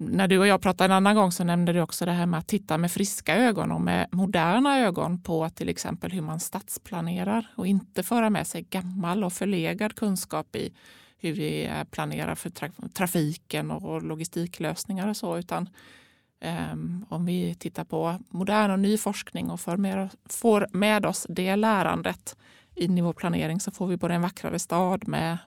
[0.01, 2.39] när du och jag pratade en annan gång så nämnde du också det här med
[2.39, 7.47] att titta med friska ögon och med moderna ögon på till exempel hur man stadsplanerar
[7.57, 10.73] och inte föra med sig gammal och förlegad kunskap i
[11.19, 12.51] hur vi eh, planerar för
[12.89, 15.69] trafiken och logistiklösningar och så, utan
[16.73, 21.27] um, om vi tittar på modern och ny forskning och får med, får med oss
[21.29, 22.37] det lärandet
[22.75, 25.39] in i vår planering så får vi både en vackrare stad med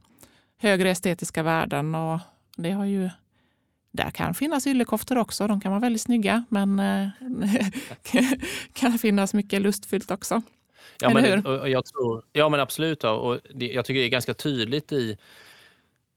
[0.57, 2.19] högre estetiska värden och
[2.57, 3.09] det har ju
[3.91, 5.47] där kan finnas yllekoftor också.
[5.47, 7.07] De kan vara väldigt snygga, men eh,
[8.73, 10.41] kan finnas mycket lustfyllt också.
[11.01, 13.03] Ja, men, och jag tror, ja men absolut.
[13.03, 15.17] Och det, jag tycker det är ganska tydligt i,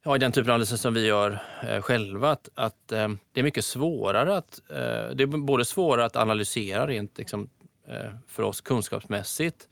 [0.05, 3.41] ja, i den typen av analyser som vi gör eh, själva att, att eh, det
[3.41, 4.77] är mycket svårare att, eh,
[5.15, 7.49] det är både svårare att analysera rent liksom,
[7.89, 9.69] eh, för oss kunskapsmässigt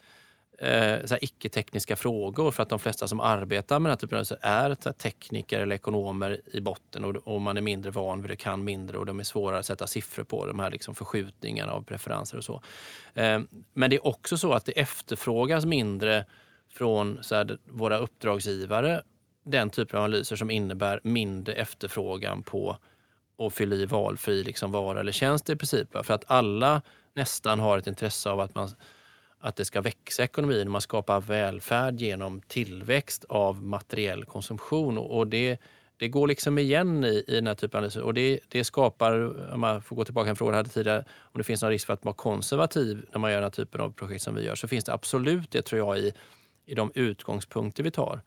[0.63, 4.93] eh, icke-tekniska frågor för att de flesta som arbetar med den här typen av är
[4.93, 8.99] tekniker eller ekonomer i botten och, och, man är mindre van vid det, kan mindre
[8.99, 12.45] och de är svårare att sätta siffror på, de här liksom förskjutningarna av preferenser och
[12.45, 12.63] så.
[13.15, 13.41] Eh,
[13.75, 16.25] men det är också så att det efterfrågas mindre
[16.71, 19.03] från så här, våra uppdragsgivare
[19.45, 22.77] den typen av analyser som innebär mindre efterfrågan på
[23.39, 25.89] att fylla i valfri liksom vara eller tjänst i princip.
[26.07, 26.83] För att alla
[27.15, 28.71] nästan har ett intresse av att man
[29.43, 30.71] att det ska växa ekonomin.
[30.71, 34.99] Man skapar välfärd genom tillväxt av materiell konsumtion.
[34.99, 35.59] Och det,
[35.97, 39.13] det går liksom igen i, i den här typen av Och det, det skapar,
[39.53, 41.71] om man får gå tillbaka till en fråga jag hade tidigare, om det finns någon
[41.71, 44.45] risk för att vara konservativ när man gör den här typen av projekt som vi
[44.45, 46.13] gör, så finns det absolut det tror jag i,
[46.67, 48.21] i de utgångspunkter vi tar.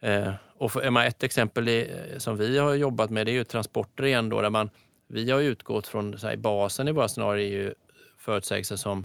[0.00, 4.04] Eh, och för, ett exempel i, som vi har jobbat med det är ju transporter
[4.04, 4.28] igen.
[4.28, 4.70] Då, där man,
[5.08, 7.74] vi har utgått från, så här, basen i våra scenarier är ju
[8.18, 9.04] förutsägelser som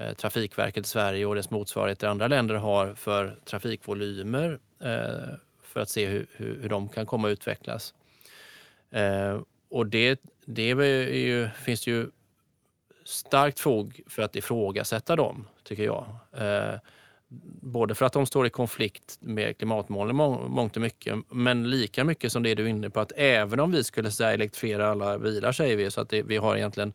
[0.00, 5.80] Eh, Trafikverket i Sverige och dess motsvarigheter i andra länder har för trafikvolymer eh, för
[5.80, 7.94] att se hur, hur, hur de kan komma att utvecklas.
[8.90, 12.10] Eh, och det, det ju, finns ju
[13.04, 16.06] starkt fog för att ifrågasätta dem, tycker jag.
[17.62, 22.32] Både för att de står i konflikt med klimatmålen mångt och mycket, men lika mycket
[22.32, 25.52] som det du är inne på att även om vi skulle säga elektrifiera alla bilar,
[25.52, 26.92] säger vi, så att det, vi har egentligen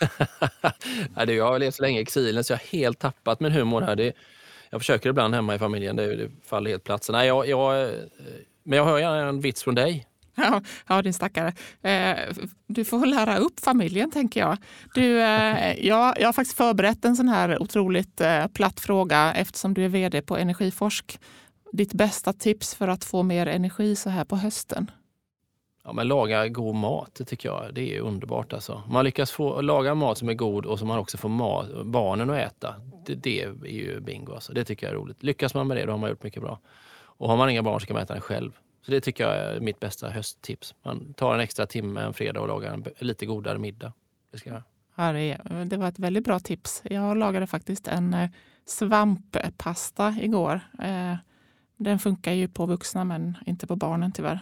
[1.16, 3.80] ja, jag har levt så länge i exilen så jag har helt tappat min humor
[3.80, 3.96] här.
[3.96, 4.12] Det,
[4.70, 7.10] jag försöker ibland hemma i familjen, det, det faller helt plats.
[7.10, 7.94] Nej, jag, jag, eh,
[8.64, 10.06] men jag hör gärna en vits från dig.
[10.36, 11.52] Ja, ja din stackare.
[11.82, 12.18] Eh,
[12.66, 14.56] du får lära upp familjen, tänker jag.
[14.94, 19.74] Du, eh, jag, jag har faktiskt förberett en sån här otroligt eh, platt fråga eftersom
[19.74, 21.18] du är vd på Energiforsk.
[21.76, 24.90] Ditt bästa tips för att få mer energi så här på hösten?
[25.84, 28.52] Ja, men laga god mat, det tycker jag det är underbart.
[28.52, 28.82] Alltså.
[28.88, 32.30] Man lyckas få, laga mat som är god och som man också får mat, barnen
[32.30, 32.74] att äta.
[33.06, 34.34] Det, det är ju bingo.
[34.34, 34.52] Alltså.
[34.52, 35.22] Det tycker jag är roligt.
[35.22, 36.58] Lyckas man med det, då har man gjort mycket bra.
[36.94, 38.52] Och har man inga barn så kan man äta den själv.
[38.82, 40.74] Så det tycker jag är mitt bästa hösttips.
[40.82, 43.92] Man tar en extra timme en fredag och lagar en lite godare middag.
[44.32, 44.62] Det, ska jag.
[44.96, 45.12] Ja,
[45.64, 46.82] det var ett väldigt bra tips.
[46.84, 48.30] Jag lagade faktiskt en eh,
[48.66, 50.60] svamppasta igår.
[51.76, 54.40] Den funkar ju på vuxna men inte på barnen tyvärr.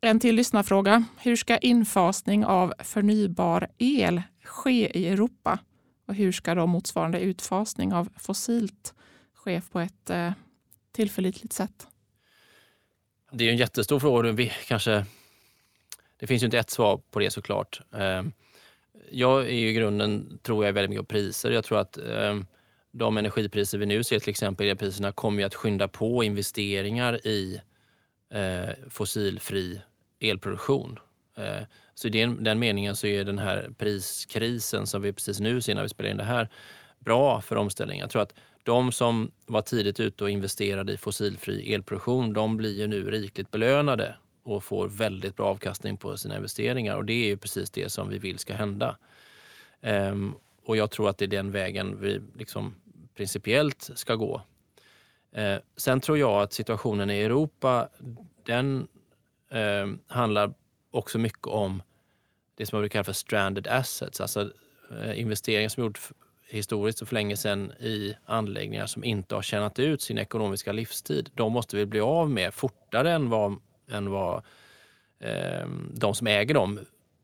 [0.00, 1.04] En till lyssnarfråga.
[1.20, 5.58] Hur ska infasning av förnybar el ske i Europa?
[6.06, 8.94] Och hur ska då motsvarande utfasning av fossilt
[9.34, 10.32] ske på ett eh,
[10.92, 11.86] tillförlitligt sätt?
[13.32, 14.32] Det är en jättestor fråga.
[14.32, 15.06] Vi kanske,
[16.16, 17.80] det finns ju inte ett svar på det såklart.
[17.92, 18.32] Ehm,
[19.10, 21.50] jag är i grunden, tror jag, väldigt mycket på priser.
[21.50, 22.46] Jag tror att ehm,
[22.92, 27.60] de energipriser vi nu ser, till exempel elpriserna, kommer att skynda på investeringar i
[28.30, 29.80] eh, fossilfri
[30.20, 30.98] elproduktion.
[31.36, 35.60] Eh, så i den, den meningen så är den här priskrisen som vi precis nu
[35.60, 36.48] ser när vi spelar in det här
[36.98, 38.02] bra för omställningen.
[38.02, 42.78] Jag tror att de som var tidigt ute och investerade i fossilfri elproduktion, de blir
[42.78, 46.96] ju nu rikligt belönade och får väldigt bra avkastning på sina investeringar.
[46.96, 48.96] Och det är ju precis det som vi vill ska hända.
[49.80, 52.74] Um, och jag tror att det är den vägen vi liksom
[53.14, 54.42] principiellt ska gå.
[55.32, 57.88] Eh, sen tror jag att situationen i Europa,
[58.46, 58.88] den
[59.50, 60.54] eh, handlar
[60.90, 61.82] också mycket om
[62.54, 64.50] det som man brukar kalla för stranded assets, alltså
[64.90, 66.12] eh, investeringar som gjorts
[66.52, 71.30] historiskt och för länge sedan i anläggningar som inte har tjänat ut sin ekonomiska livstid.
[71.34, 73.56] De måste vi bli av med fortare än vad,
[73.90, 74.44] än vad
[75.20, 76.78] eh, de som äger dem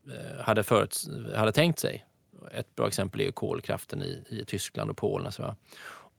[0.07, 2.05] eh, hade, förut, hade tänkt sig.
[2.53, 5.31] Ett bra exempel är kolkraften i, i Tyskland och Polen.
[5.31, 5.55] Så.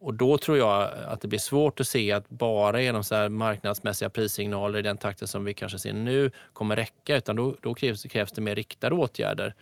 [0.00, 4.11] Och då tror jag att det blir svårt att se att bara genom så marknadsmässiga
[4.11, 8.02] prissignaler i den takten som vi kanske ser nu kommer räcka, utan då, då krävs,
[8.02, 9.54] krävs det mer riktade åtgärder.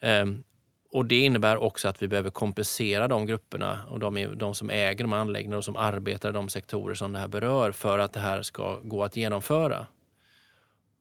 [0.00, 0.44] Um,
[0.92, 5.04] och Det innebär också att vi behöver kompensera de grupperna och de, de som äger
[5.04, 8.20] de anläggningarna och som arbetar i de sektorer som det här berör för att det
[8.20, 9.86] här ska gå att genomföra.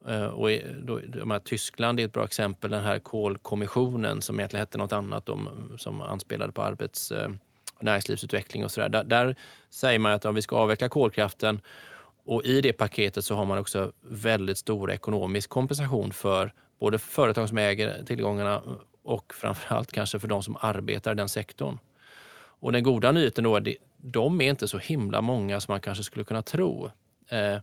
[0.07, 0.49] Eh, och
[0.81, 2.71] då, då, Tyskland är ett bra exempel.
[2.71, 8.63] Den här kolkommissionen som egentligen hette något annat, om, som anspelade på arbets och näringslivsutveckling
[8.65, 8.89] och sådär.
[8.89, 9.35] Där, där
[9.69, 11.61] säger man att om vi ska avveckla kolkraften
[12.25, 17.49] och i det paketet så har man också väldigt stor ekonomisk kompensation för både företag
[17.49, 18.61] som äger tillgångarna
[19.03, 21.79] och framförallt kanske för de som arbetar i den sektorn.
[22.59, 25.81] Och den goda nyheten då är att de är inte så himla många som man
[25.81, 26.91] kanske skulle kunna tro.
[27.29, 27.57] Eh,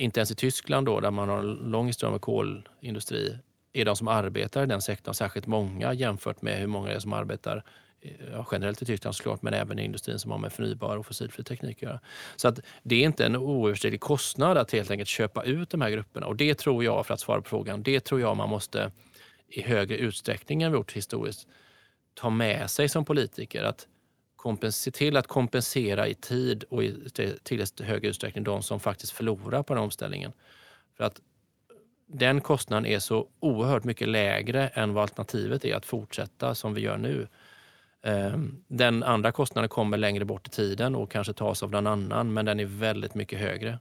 [0.00, 3.38] inte ens i Tyskland då, där man har en lång historia med kolindustri,
[3.72, 6.98] är de som arbetar i den sektorn särskilt många jämfört med hur många det är
[6.98, 7.64] som arbetar
[8.00, 11.06] eh, ja, generellt i Tyskland såklart, men även i industrin som har med förnybar och
[11.06, 12.00] fossilfri teknik att göra.
[12.36, 15.90] Så att det är inte en oöverstiglig kostnad att helt enkelt köpa ut de här
[15.90, 16.26] grupperna.
[16.26, 18.92] Och det tror jag, för att svara på frågan, det tror jag man måste
[19.48, 21.46] i högre utsträckning än vi gjort historiskt
[22.14, 23.62] ta med sig som politiker.
[23.62, 23.86] Att
[24.70, 27.10] se till att kompensera i tid och i
[27.42, 30.32] tillräckligt hög utsträckning de som faktiskt förlorar på den omställningen.
[30.96, 31.20] För att
[32.06, 36.80] den kostnaden är så oerhört mycket lägre än vad alternativet är att fortsätta som vi
[36.80, 37.28] gör nu.
[38.02, 42.32] Ehm, den andra kostnaden kommer längre bort i tiden och kanske tas av någon annan,
[42.32, 43.78] men den är väldigt mycket högre.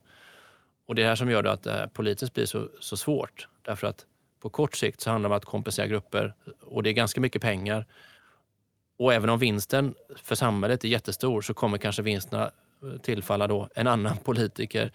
[0.85, 3.47] Och Det är det här som gör att det politiskt blir så, så svårt.
[3.61, 4.05] Därför att
[4.39, 7.41] på kort sikt så handlar det om att kompensera grupper och det är ganska mycket
[7.41, 7.85] pengar.
[8.97, 12.51] Och även om vinsten för samhället är jättestor så kommer kanske vinsterna
[12.83, 14.91] eh, tillfalla då en annan politiker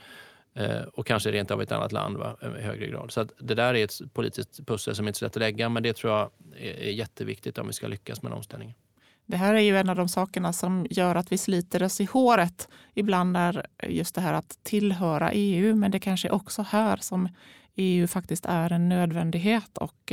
[0.54, 3.12] eh, och kanske rent av ett annat land va, eh, i högre grad.
[3.12, 5.82] Så det där är ett politiskt pussel som inte är så lätt att lägga men
[5.82, 8.74] det tror jag är, jätteviktigt om vi ska lyckas med omställningen.
[9.26, 12.04] Det här är ju en av de sakerna som gör att vi sliter oss i
[12.04, 12.68] håret.
[12.94, 17.28] Ibland är just det här att tillhöra EU, men det kanske är också här som
[17.74, 20.12] EU faktiskt är en nödvändighet och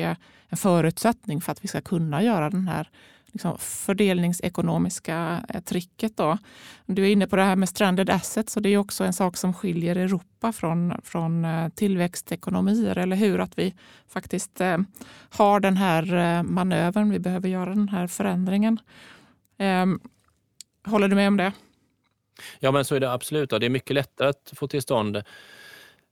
[0.49, 2.89] en förutsättning för att vi ska kunna göra den här
[3.31, 6.17] liksom fördelningsekonomiska eh, tricket.
[6.17, 6.37] Då.
[6.85, 9.37] Du är inne på det här med stranded assets och det är också en sak
[9.37, 13.39] som skiljer Europa från, från eh, tillväxtekonomier, eller hur?
[13.39, 13.73] Att vi
[14.07, 14.77] faktiskt eh,
[15.29, 18.79] har den här manövern, vi behöver göra den här förändringen.
[19.57, 19.99] Ehm,
[20.85, 21.51] håller du med om det?
[22.59, 23.49] Ja, men så är det absolut.
[23.49, 25.23] Det är mycket lättare att få till stånd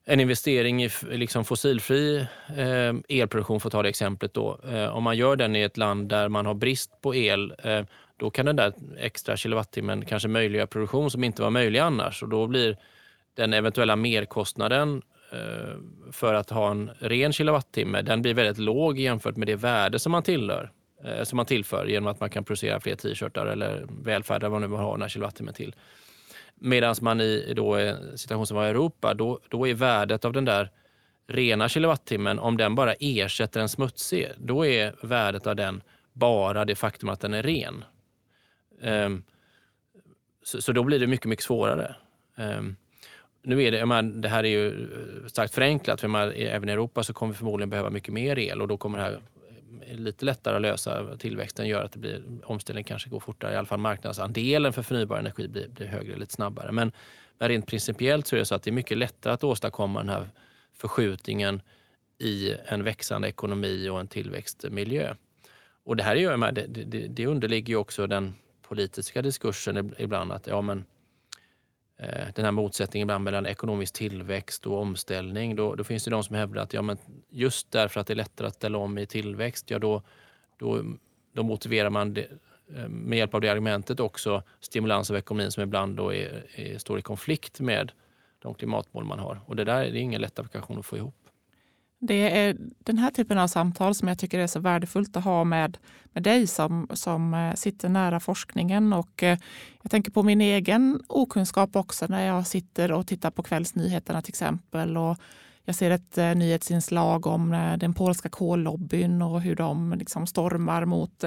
[0.10, 2.28] en investering i liksom fossilfri
[2.58, 4.34] eh, elproduktion, för att ta det exemplet.
[4.34, 4.60] Då.
[4.72, 7.82] Eh, om man gör den i ett land där man har brist på el, eh,
[8.18, 12.24] då kan den där extra kilowattimmen kanske möjliggöra produktion som inte var möjlig annars.
[12.24, 12.78] Och då blir
[13.36, 15.02] den eventuella merkostnaden
[15.32, 15.76] eh,
[16.12, 20.12] för att ha en ren kilowattimme, den blir väldigt låg jämfört med det värde som
[20.12, 20.72] man tillhör
[21.04, 24.68] eh, som man tillför genom att man kan producera fler t-shirtar eller välfärd vad nu
[24.68, 25.76] har den här kilowattimmen till.
[26.60, 30.34] Medan man i då, eh, situation som var i Europa, då, då är värdet av
[30.34, 30.72] den där
[31.28, 35.82] rena kilowattimmen, om den bara ersätter en smutsig, då är värdet av den
[36.14, 37.84] bara det faktum att den är ren.
[38.82, 39.24] Um,
[40.44, 41.96] så, så, då blir det mycket, mycket svårare.
[42.36, 42.76] Um,
[43.44, 46.72] nu är det, man, det här är ju eh, starkt förenklat, för man, även i
[46.72, 49.22] Europa så kommer vi förmodligen behöva mycket mer el och då kommer det här
[49.92, 53.54] lite lättare att lösa tillväxten gör att det blir, omställningen kanske går fortare.
[53.54, 56.72] I alla fall marknadsandelen för förnybar energi blir, blir högre lite snabbare.
[56.72, 56.92] Men,
[57.38, 60.10] men rent principiellt så är det så att det är mycket lättare att åstadkomma den
[60.10, 60.30] här
[60.74, 61.62] förskjutningen
[62.20, 65.16] i en växande ekonomi och en tillväxtmiljö.
[65.84, 70.48] Och det här är det, det, det underligger ju också den politiska diskursen ibland att
[70.48, 70.86] ja, men,
[72.00, 75.56] Eh, den här motsättningen ibland mellan ekonomisk tillväxt och omställning.
[75.56, 76.98] Då, då finns det de som hävdar att ja, men
[77.30, 80.02] just därför att det är lättare att ställa om i tillväxt, ja, då,
[80.58, 80.84] då,
[81.34, 82.28] då motiverar man det,
[82.76, 86.78] eh, med hjälp av det argumentet också stimulans av ekonomin som ibland då är, är,
[86.78, 87.92] står i konflikt med
[88.40, 89.42] de klimatmål man har.
[89.46, 91.27] Och det där är ingen lätt applikation att få ihop.
[92.00, 95.44] Det är den här typen av samtal som jag tycker är så värdefullt att ha
[95.44, 95.78] med,
[96.14, 98.94] med dig som, som eh, sitter nära forskningen.
[98.94, 99.38] Och eh,
[99.82, 104.32] jag tänker på min egen okunskap också när jag sitter och tittar på kvällsnyheterna till
[104.32, 104.98] exempel.
[104.98, 105.18] Och
[105.64, 111.24] jag ser ett eh, nyhetsinslag om den polska kollobbyn och hur de liksom stormar mot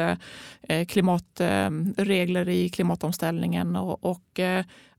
[0.89, 3.77] klimatregler i klimatomställningen.
[3.77, 4.41] Och, och,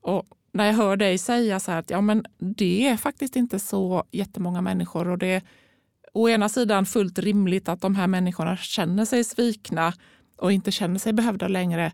[0.02, 3.60] och när jag hör dig säga så här att ja, men det är faktiskt inte
[3.60, 5.42] så jättemånga människor och det är
[6.14, 9.94] å ena sidan fullt rimligt att de här människorna känner sig svikna
[10.38, 11.92] och inte känner sig behövda längre.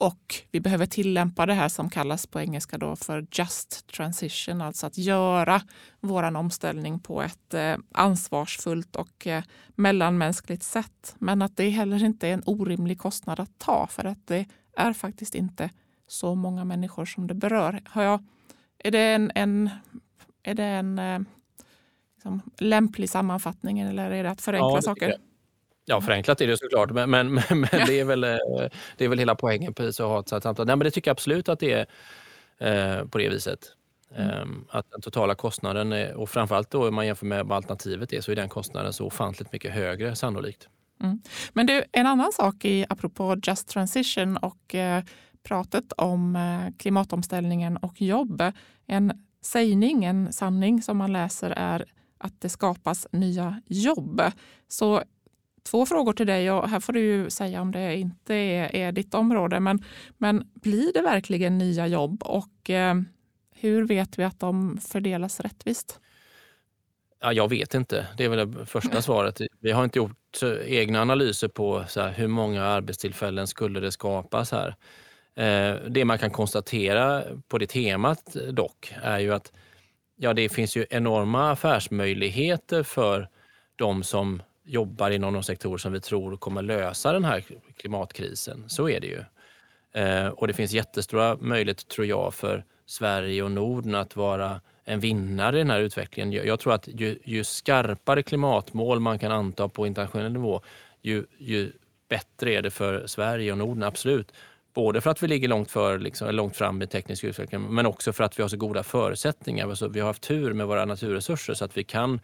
[0.00, 4.86] Och vi behöver tillämpa det här som kallas på engelska då för just transition, alltså
[4.86, 5.62] att göra
[6.00, 9.42] vår omställning på ett eh, ansvarsfullt och eh,
[9.74, 11.14] mellanmänskligt sätt.
[11.18, 14.92] Men att det heller inte är en orimlig kostnad att ta för att det är
[14.92, 15.70] faktiskt inte
[16.08, 17.80] så många människor som det berör.
[17.84, 18.24] Har jag,
[18.78, 19.70] är det en, en,
[20.42, 21.20] är det en eh,
[22.14, 25.14] liksom, lämplig sammanfattning eller är det att förenkla ja, saker?
[25.84, 28.36] Ja, förenklat är det såklart, men, men, men, men det, är väl, eh,
[28.96, 30.66] det är väl hela poängen på att ha ett sådant samtal.
[30.66, 33.74] Nej, men det tycker jag absolut att det är eh, på det viset.
[34.16, 34.40] Mm.
[34.40, 38.12] Um, att den totala kostnaden, är, och framförallt då om man jämför med vad alternativet
[38.12, 40.68] är, så är den kostnaden så ofantligt mycket högre sannolikt.
[41.02, 41.20] Mm.
[41.52, 45.02] Men du, en annan sak i, apropå Just Transition och eh,
[45.42, 48.42] pratet om eh, klimatomställningen och jobb.
[48.86, 49.12] En
[49.42, 51.84] sägning, en sanning som man läser är
[52.18, 54.22] att det skapas nya jobb.
[54.68, 55.02] Så
[55.62, 58.92] två frågor till dig och här får du ju säga om det inte är, är
[58.92, 59.60] ditt område.
[59.60, 59.84] Men,
[60.16, 62.94] men blir det verkligen nya jobb och eh,
[63.54, 66.00] hur vet vi att de fördelas rättvist?
[67.20, 68.06] Ja, jag vet inte.
[68.16, 69.40] Det är väl det första svaret.
[69.60, 73.92] Vi har inte gjort eh, egna analyser på så här, hur många arbetstillfällen skulle det
[73.92, 74.76] skapas här.
[75.38, 79.52] Eh, det man kan konstatera på det temat dock är ju att
[80.16, 83.28] ja, det finns ju enorma affärsmöjligheter för
[83.76, 87.44] de som jobbar inom de sektorer som vi tror kommer lösa den här
[87.76, 88.64] klimatkrisen.
[88.68, 89.24] Så är det ju.
[90.02, 95.00] Eh, och det finns jättestora möjligheter, tror jag, för Sverige och Norden att vara en
[95.00, 96.32] vinnare i den här utvecklingen.
[96.32, 100.60] Jag tror att ju, ju skarpare klimatmål man kan anta på internationell nivå,
[101.02, 101.72] ju, ju
[102.08, 104.32] bättre är det för Sverige och Norden, absolut.
[104.78, 108.12] Både för att vi ligger långt, för, liksom, långt fram i teknisk utveckling men också
[108.12, 109.68] för att vi har så goda förutsättningar.
[109.68, 112.20] Alltså, vi har haft tur med våra naturresurser så att vi kan,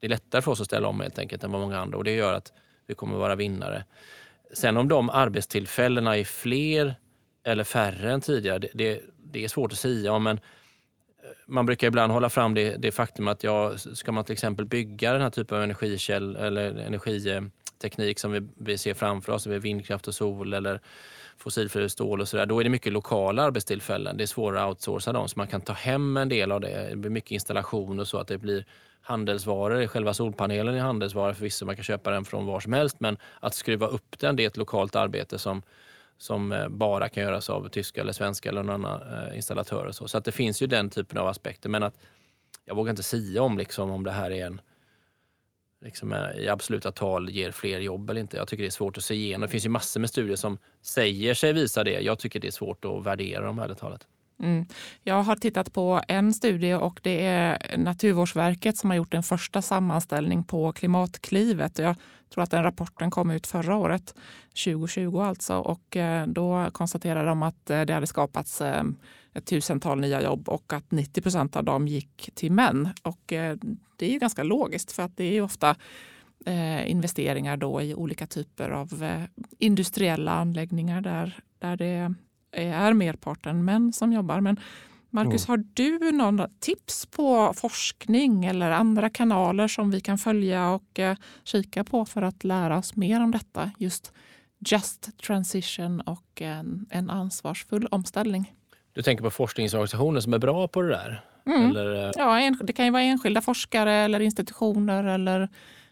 [0.00, 2.04] det är lättare för oss att ställa om helt enkelt än vad många andra och
[2.04, 2.52] det gör att
[2.86, 3.84] vi kommer vara vinnare.
[4.52, 6.94] Sen om de arbetstillfällena är fler
[7.44, 9.00] eller färre än tidigare, det, det,
[9.32, 10.22] det är svårt att säga om.
[10.22, 10.42] Men eh,
[11.46, 15.12] man brukar ibland hålla fram det, det faktum att ja, ska man till exempel bygga
[15.12, 20.14] den här typen av energikäll eller energiteknik som vi, vi ser framför oss, vindkraft och
[20.14, 20.80] sol eller
[21.38, 24.16] fossilfri stål och sådär, då är det mycket lokala arbetstillfällen.
[24.16, 26.88] Det är svårare att outsourca dem, så man kan ta hem en del av det.
[26.90, 28.64] Det blir mycket installation och så att det blir
[29.00, 29.86] handelsvaror.
[29.86, 33.54] Själva solpanelen är handelsvara förvisso, man kan köpa den från var som helst, men att
[33.54, 35.62] skruva upp den, det är ett lokalt arbete som
[36.18, 39.86] som eh, bara kan göras av tyska eller svenska eller någon annan eh, installatör.
[39.86, 41.68] Och så så att det finns ju den typen av aspekter.
[41.68, 41.94] Men att
[42.64, 44.60] jag vågar inte säga om, liksom, om det här är en
[45.86, 48.36] liksom, eh, i absoluta tal ger fler jobb eller inte.
[48.36, 49.40] Jag tycker det är svårt att se igenom.
[49.40, 52.00] Det finns ju massor med studier som säger sig visa det.
[52.00, 54.06] Jag tycker det är svårt att värdera de här talet.
[54.42, 54.66] Mm.
[55.02, 59.62] Jag har tittat på en studie och det är Naturvårdsverket som har gjort en första
[59.62, 61.78] sammanställning på Klimatklivet.
[61.78, 61.96] Jag
[62.34, 64.14] tror att den rapporten kom ut förra året,
[64.64, 65.56] 2020 alltså.
[65.58, 68.62] Och eh, då konstaterade de att eh, det hade skapats
[69.36, 72.88] ett tusental nya jobb och att 90 procent av dem gick till män.
[73.02, 73.22] Och
[73.96, 75.76] det är ganska logiskt för att det är ofta
[76.86, 79.16] investeringar då i olika typer av
[79.58, 82.14] industriella anläggningar där, där det
[82.52, 84.40] är merparten män som jobbar.
[84.40, 84.60] Men
[85.10, 90.98] Marcus, har du någon tips på forskning eller andra kanaler som vi kan följa och
[90.98, 93.70] eh, kika på för att lära oss mer om detta?
[93.78, 94.12] Just
[94.58, 98.52] just transition och en, en ansvarsfull omställning.
[98.96, 101.24] Du tänker på forskningsorganisationer som är bra på det där?
[101.46, 101.70] Mm.
[101.70, 102.04] Eller?
[102.04, 105.48] Eh, ja, det kan ju vara enskilda forskare eller institutioner eller,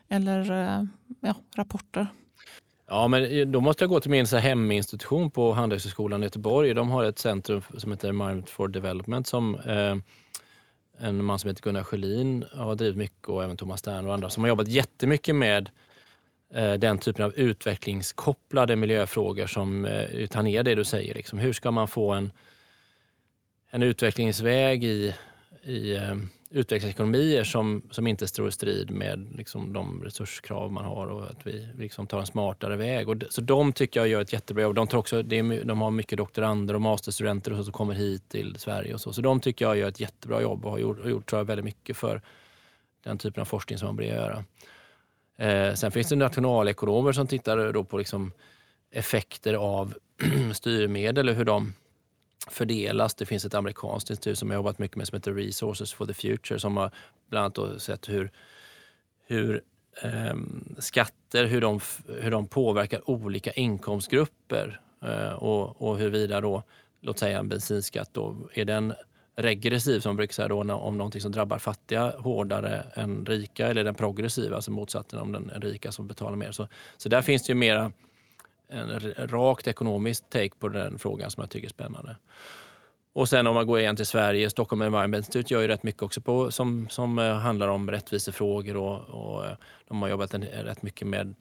[0.08, 0.84] eller eh,
[1.20, 2.06] ja, rapporter.
[2.88, 6.74] Ja, men då måste jag gå till min så heminstitution på Handelshögskolan i Göteborg.
[6.74, 9.96] De har ett centrum som heter Mind for Development som eh,
[11.08, 14.30] en man som heter Gunnar Sjölin har drivit mycket och även Thomas Stern och andra
[14.30, 15.70] som har jobbat jättemycket med
[16.54, 21.14] eh, den typen av utvecklingskopplade miljöfrågor som eh, tar ner det du säger.
[21.14, 21.38] Liksom.
[21.38, 22.30] Hur ska man få en,
[23.74, 25.14] en utvecklingsväg i,
[25.62, 26.14] i eh,
[26.50, 31.46] utvecklingsekonomier som, som inte står i strid med liksom, de resurskrav man har och att
[31.46, 33.08] vi liksom, tar en smartare väg.
[33.08, 34.74] Och, så de tycker jag gör ett jättebra jobb.
[34.74, 38.56] De, tar också, de har mycket doktorander och masterstudenter och så, som kommer hit till
[38.58, 39.12] Sverige och så.
[39.12, 41.44] Så de tycker jag gör ett jättebra jobb och har gjort, har gjort tror jag,
[41.44, 42.22] väldigt mycket för
[43.04, 44.44] den typen av forskning som man bör göra.
[45.38, 48.32] Eh, sen finns det nationalekonomer som tittar då på liksom
[48.90, 49.94] effekter av
[50.52, 51.72] styrmedel och hur de
[52.50, 53.14] fördelas.
[53.14, 56.14] Det finns ett amerikanskt institut som jag jobbat mycket med som heter Resources for the
[56.14, 56.90] Future som har
[57.30, 58.30] bland annat sett hur,
[59.26, 59.62] hur
[60.02, 60.34] eh,
[60.78, 61.80] skatter hur de,
[62.20, 66.62] hur de påverkar olika inkomstgrupper eh, och, och huruvida då,
[67.00, 68.94] låt säga en bensinskatt, då, är den
[69.36, 73.80] regressiv som man brukar säga då, om någonting som drabbar fattiga hårdare än rika eller
[73.80, 76.52] är den progressiv, alltså motsatsen om den rika som betalar mer.
[76.52, 77.92] Så, så där finns det ju mera
[78.68, 82.16] en rakt ekonomisk take på den frågan som jag tycker är spännande.
[83.12, 86.02] Och sen om man går igen till Sverige, Stockholm Environment Institute gör ju rätt mycket
[86.02, 89.56] också på, som, som eh, handlar om rättvisefrågor och, och eh,
[89.88, 91.34] de har jobbat en, rätt mycket med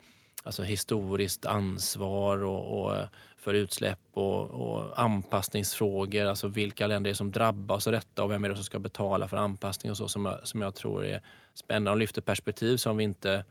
[0.43, 3.07] alltså historiskt ansvar och, och eh,
[3.38, 6.26] för utsläpp och, och, anpassningsfrågor.
[6.26, 9.28] Alltså vilka länder är som drabbas av detta och vem är det som ska betala
[9.28, 11.21] för anpassning och så som jag, som jag tror är
[11.53, 13.43] spännande och lyfter perspektiv som vi inte Eh,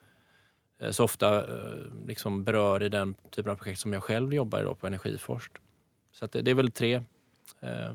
[0.90, 4.74] så ofta eh, liksom berör i den typen av projekt som jag själv jobbar i
[4.74, 5.52] på Energiforsk.
[6.12, 6.94] Så det, det, är väl tre
[7.60, 7.92] eh,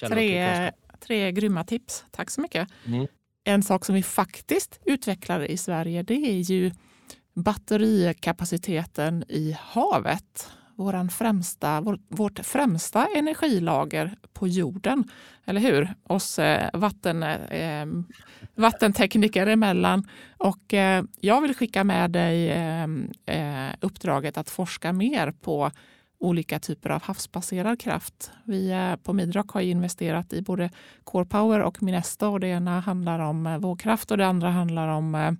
[0.00, 2.04] tre, tre grymma tips.
[2.10, 2.68] Tack så mycket.
[2.86, 3.06] Mm.
[3.44, 6.72] En sak som vi faktiskt utvecklar i Sverige det är ju
[7.34, 15.04] batterikapaciteten i havet våran främsta, vår, vårt främsta energilager på jorden.
[15.44, 15.94] Eller hur?
[16.02, 17.86] Oss eh, vatten, eh,
[18.54, 20.08] vattentekniker emellan.
[20.36, 22.84] Och eh, jag vill skicka med dig eh,
[23.26, 25.70] eh uppdraget att forska mer på
[26.18, 28.30] olika typer av havsbaserad kraft.
[28.44, 30.70] Vi eh, på Midrock har investerat i både
[31.04, 32.26] Core Power och Minesto.
[32.26, 35.36] Och det ena handlar om eh, vågkraft och det andra handlar om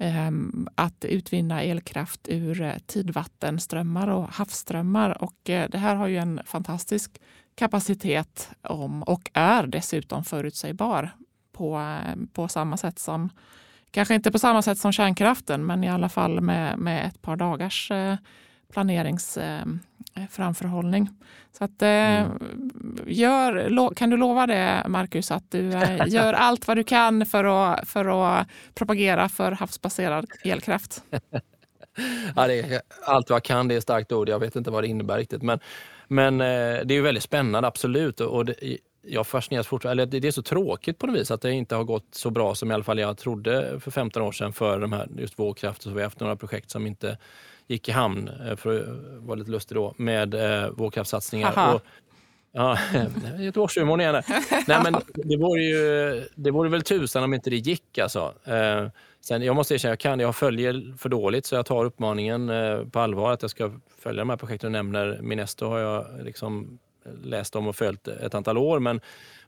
[0.00, 5.22] Ehm, att utvinna elkraft ur eh, tidvattenströmmar och havsströmmar.
[5.22, 7.20] Och eh, det här har ju en fantastisk
[7.54, 11.10] kapacitet om, och är dessutom förutsägbar
[11.52, 13.28] på, eh, på samma sätt som,
[13.90, 17.36] kanske inte på samma sätt som kärnkraften, men i alla fall med, med ett par
[17.36, 17.92] dagars
[18.72, 19.38] planerings.
[19.38, 19.80] Ehm,
[20.22, 21.04] Eh,
[21.52, 22.38] så att, eh, mm.
[23.06, 27.44] gör, kan du lova det, Marcus, att du eh, gör allt vad du kan för
[27.44, 31.02] att, för att propagera för havsbaserad elkraft?
[32.36, 34.28] ja, det är, allt vad jag kan, det är ett starkt ord.
[34.28, 35.42] Jag vet inte vad det innebär riktigt.
[35.42, 35.58] Men,
[36.08, 38.20] men det är väldigt spännande, absolut.
[38.20, 41.52] Och det, jag fascineras fortfarande, eller det är så tråkigt på något vis att det
[41.52, 44.52] inte har gått så bra som i alla fall jag trodde för 15 år sedan
[44.52, 45.82] för de här, just vågkraft.
[45.82, 47.18] Så vi har haft några projekt som inte
[47.68, 48.86] gick i hamn, eh, för att
[49.26, 51.74] vara lite lustig då, med eh, vågkraftssatsningar.
[51.74, 51.82] Och,
[52.52, 52.78] ja,
[53.38, 54.22] Göteborgshumorn igen.
[54.66, 58.34] Nej, men det vore ju det vore väl tusan om inte det gick alltså.
[58.44, 58.88] Eh,
[59.20, 62.84] sen, jag måste erkänna, jag kan, jag följer för dåligt så jag tar uppmaningen eh,
[62.84, 65.18] på allvar att jag ska följa de här projekten du nämner.
[65.22, 66.78] Minesto har jag liksom
[67.24, 69.00] läst om och följt ett antal år, men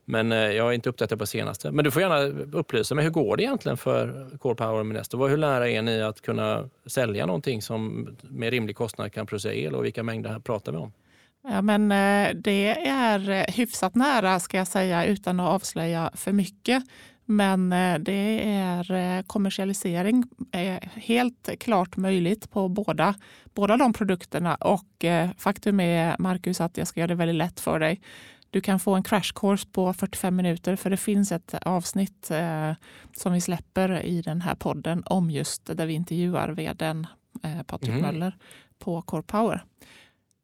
[0.05, 1.71] men eh, jag har inte uppdaterat på senaste.
[1.71, 2.19] Men du får gärna
[2.57, 3.03] upplysa mig.
[3.03, 5.27] Hur går det egentligen för Core Power och Minesto?
[5.27, 9.75] Hur nära är ni att kunna sälja någonting som med rimlig kostnad kan producera el
[9.75, 10.93] och vilka mängder pratar vi om?
[11.43, 16.31] Ja, men eh, det är eh, hyfsat nära ska jag säga utan att avslöja för
[16.31, 16.83] mycket.
[17.25, 17.69] Men
[17.99, 23.15] det är kommersialisering är helt klart möjligt på båda,
[23.53, 24.55] båda de produkterna.
[24.55, 25.05] Och
[25.37, 28.01] faktum är, Marcus, att jag ska göra det väldigt lätt för dig.
[28.51, 32.73] Du kan få en crash course på 45 minuter för det finns ett avsnitt eh,
[33.17, 37.07] som vi släpper i den här podden om just där vi intervjuar vdn
[37.43, 38.01] eh, Patrik mm.
[38.01, 38.37] Möller
[38.79, 39.63] på Core Power.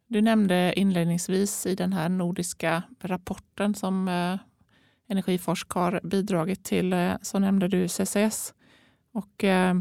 [0.07, 4.38] Du nämnde inledningsvis i den här nordiska rapporten som eh,
[5.08, 8.53] Energiforsk har bidragit till eh, så nämnde du CCS.
[9.14, 9.76] Och eh,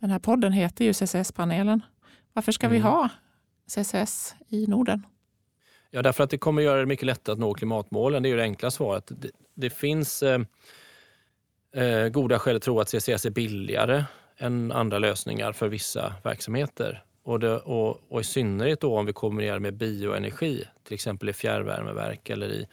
[0.00, 1.80] den här podden heter ju CCS-panelen.
[2.32, 2.74] Varför ska mm.
[2.74, 3.08] vi ha
[3.66, 5.06] CCS i Norden?
[5.90, 8.22] Ja, därför att det kommer göra det mycket lättare att nå klimatmålen.
[8.22, 9.04] Det är ju det enkla svaret.
[9.08, 10.40] Det, det finns eh,
[11.74, 14.04] eh, goda skäl att tro att CCS är billigare
[14.38, 17.04] än andra lösningar för vissa verksamheter.
[17.22, 21.32] Och, det, och, och, i synnerhet då om vi kombinerar med bioenergi, till exempel i
[21.32, 22.66] fjärrvärmeverk eller i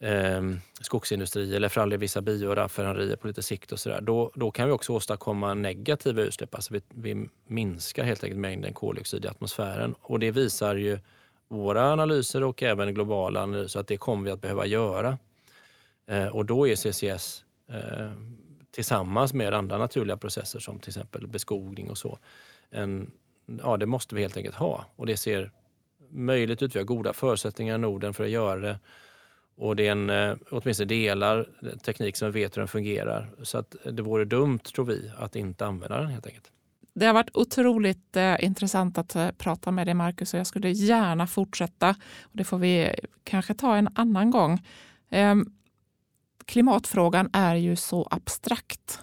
[0.00, 0.42] eh,
[0.80, 4.00] skogsindustri eller för all del vissa bioraffinaderier på lite sikt och sådär.
[4.00, 6.54] Då, då kan vi också åstadkomma negativa utsläpp.
[6.54, 10.98] Alltså vi, vi minskar helt enkelt mängden koldioxid i atmosfären och det visar ju
[11.48, 15.18] våra analyser och även globala analyser att det kommer vi att behöva göra.
[16.06, 18.10] Eh, och då är CCS eh,
[18.70, 22.18] tillsammans med andra naturliga processer som till exempel beskogning och så.
[22.70, 23.10] En,
[23.62, 25.50] ja, det måste vi helt enkelt ha och det ser
[26.08, 26.74] möjligt ut.
[26.74, 28.78] Vi har goda förutsättningar i Norden för att göra det.
[29.60, 31.46] Och det är en, eh, åtminstone delar
[31.84, 33.30] teknik som vi vet hur den fungerar.
[33.42, 36.50] Så att det vore dumt, tror vi, att inte använda den helt enkelt.
[36.94, 40.70] Det har varit otroligt eh, intressant att eh, prata med dig Marcus och jag skulle
[40.70, 41.96] gärna fortsätta.
[42.32, 42.94] Det får vi
[43.24, 44.66] kanske ta en annan gång.
[45.10, 45.36] Eh,
[46.44, 49.00] klimatfrågan är ju så abstrakt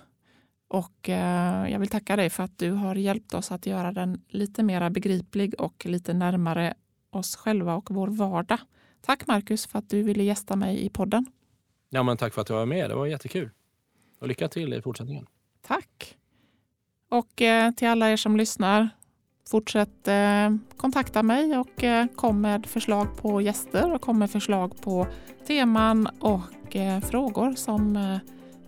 [0.67, 4.21] och eh, jag vill tacka dig för att du har hjälpt oss att göra den
[4.27, 6.73] lite mer begriplig och lite närmare
[7.09, 8.59] oss själva och vår vardag.
[9.07, 11.25] Tack Marcus för att du ville gästa mig i podden.
[11.89, 12.89] Ja, men tack för att du var med.
[12.89, 13.49] Det var jättekul.
[14.19, 15.27] Och lycka till i fortsättningen.
[15.61, 16.17] Tack.
[17.09, 18.89] Och eh, till alla er som lyssnar,
[19.49, 24.81] fortsätt eh, kontakta mig och eh, kom med förslag på gäster och kom med förslag
[24.81, 25.07] på
[25.47, 28.19] teman och eh, frågor som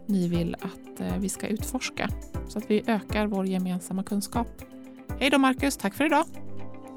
[0.05, 2.09] ni vill att vi ska utforska
[2.47, 4.47] så att vi ökar vår gemensamma kunskap.
[5.19, 6.25] Hej då Marcus, tack för idag.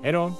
[0.02, 0.32] Hej då.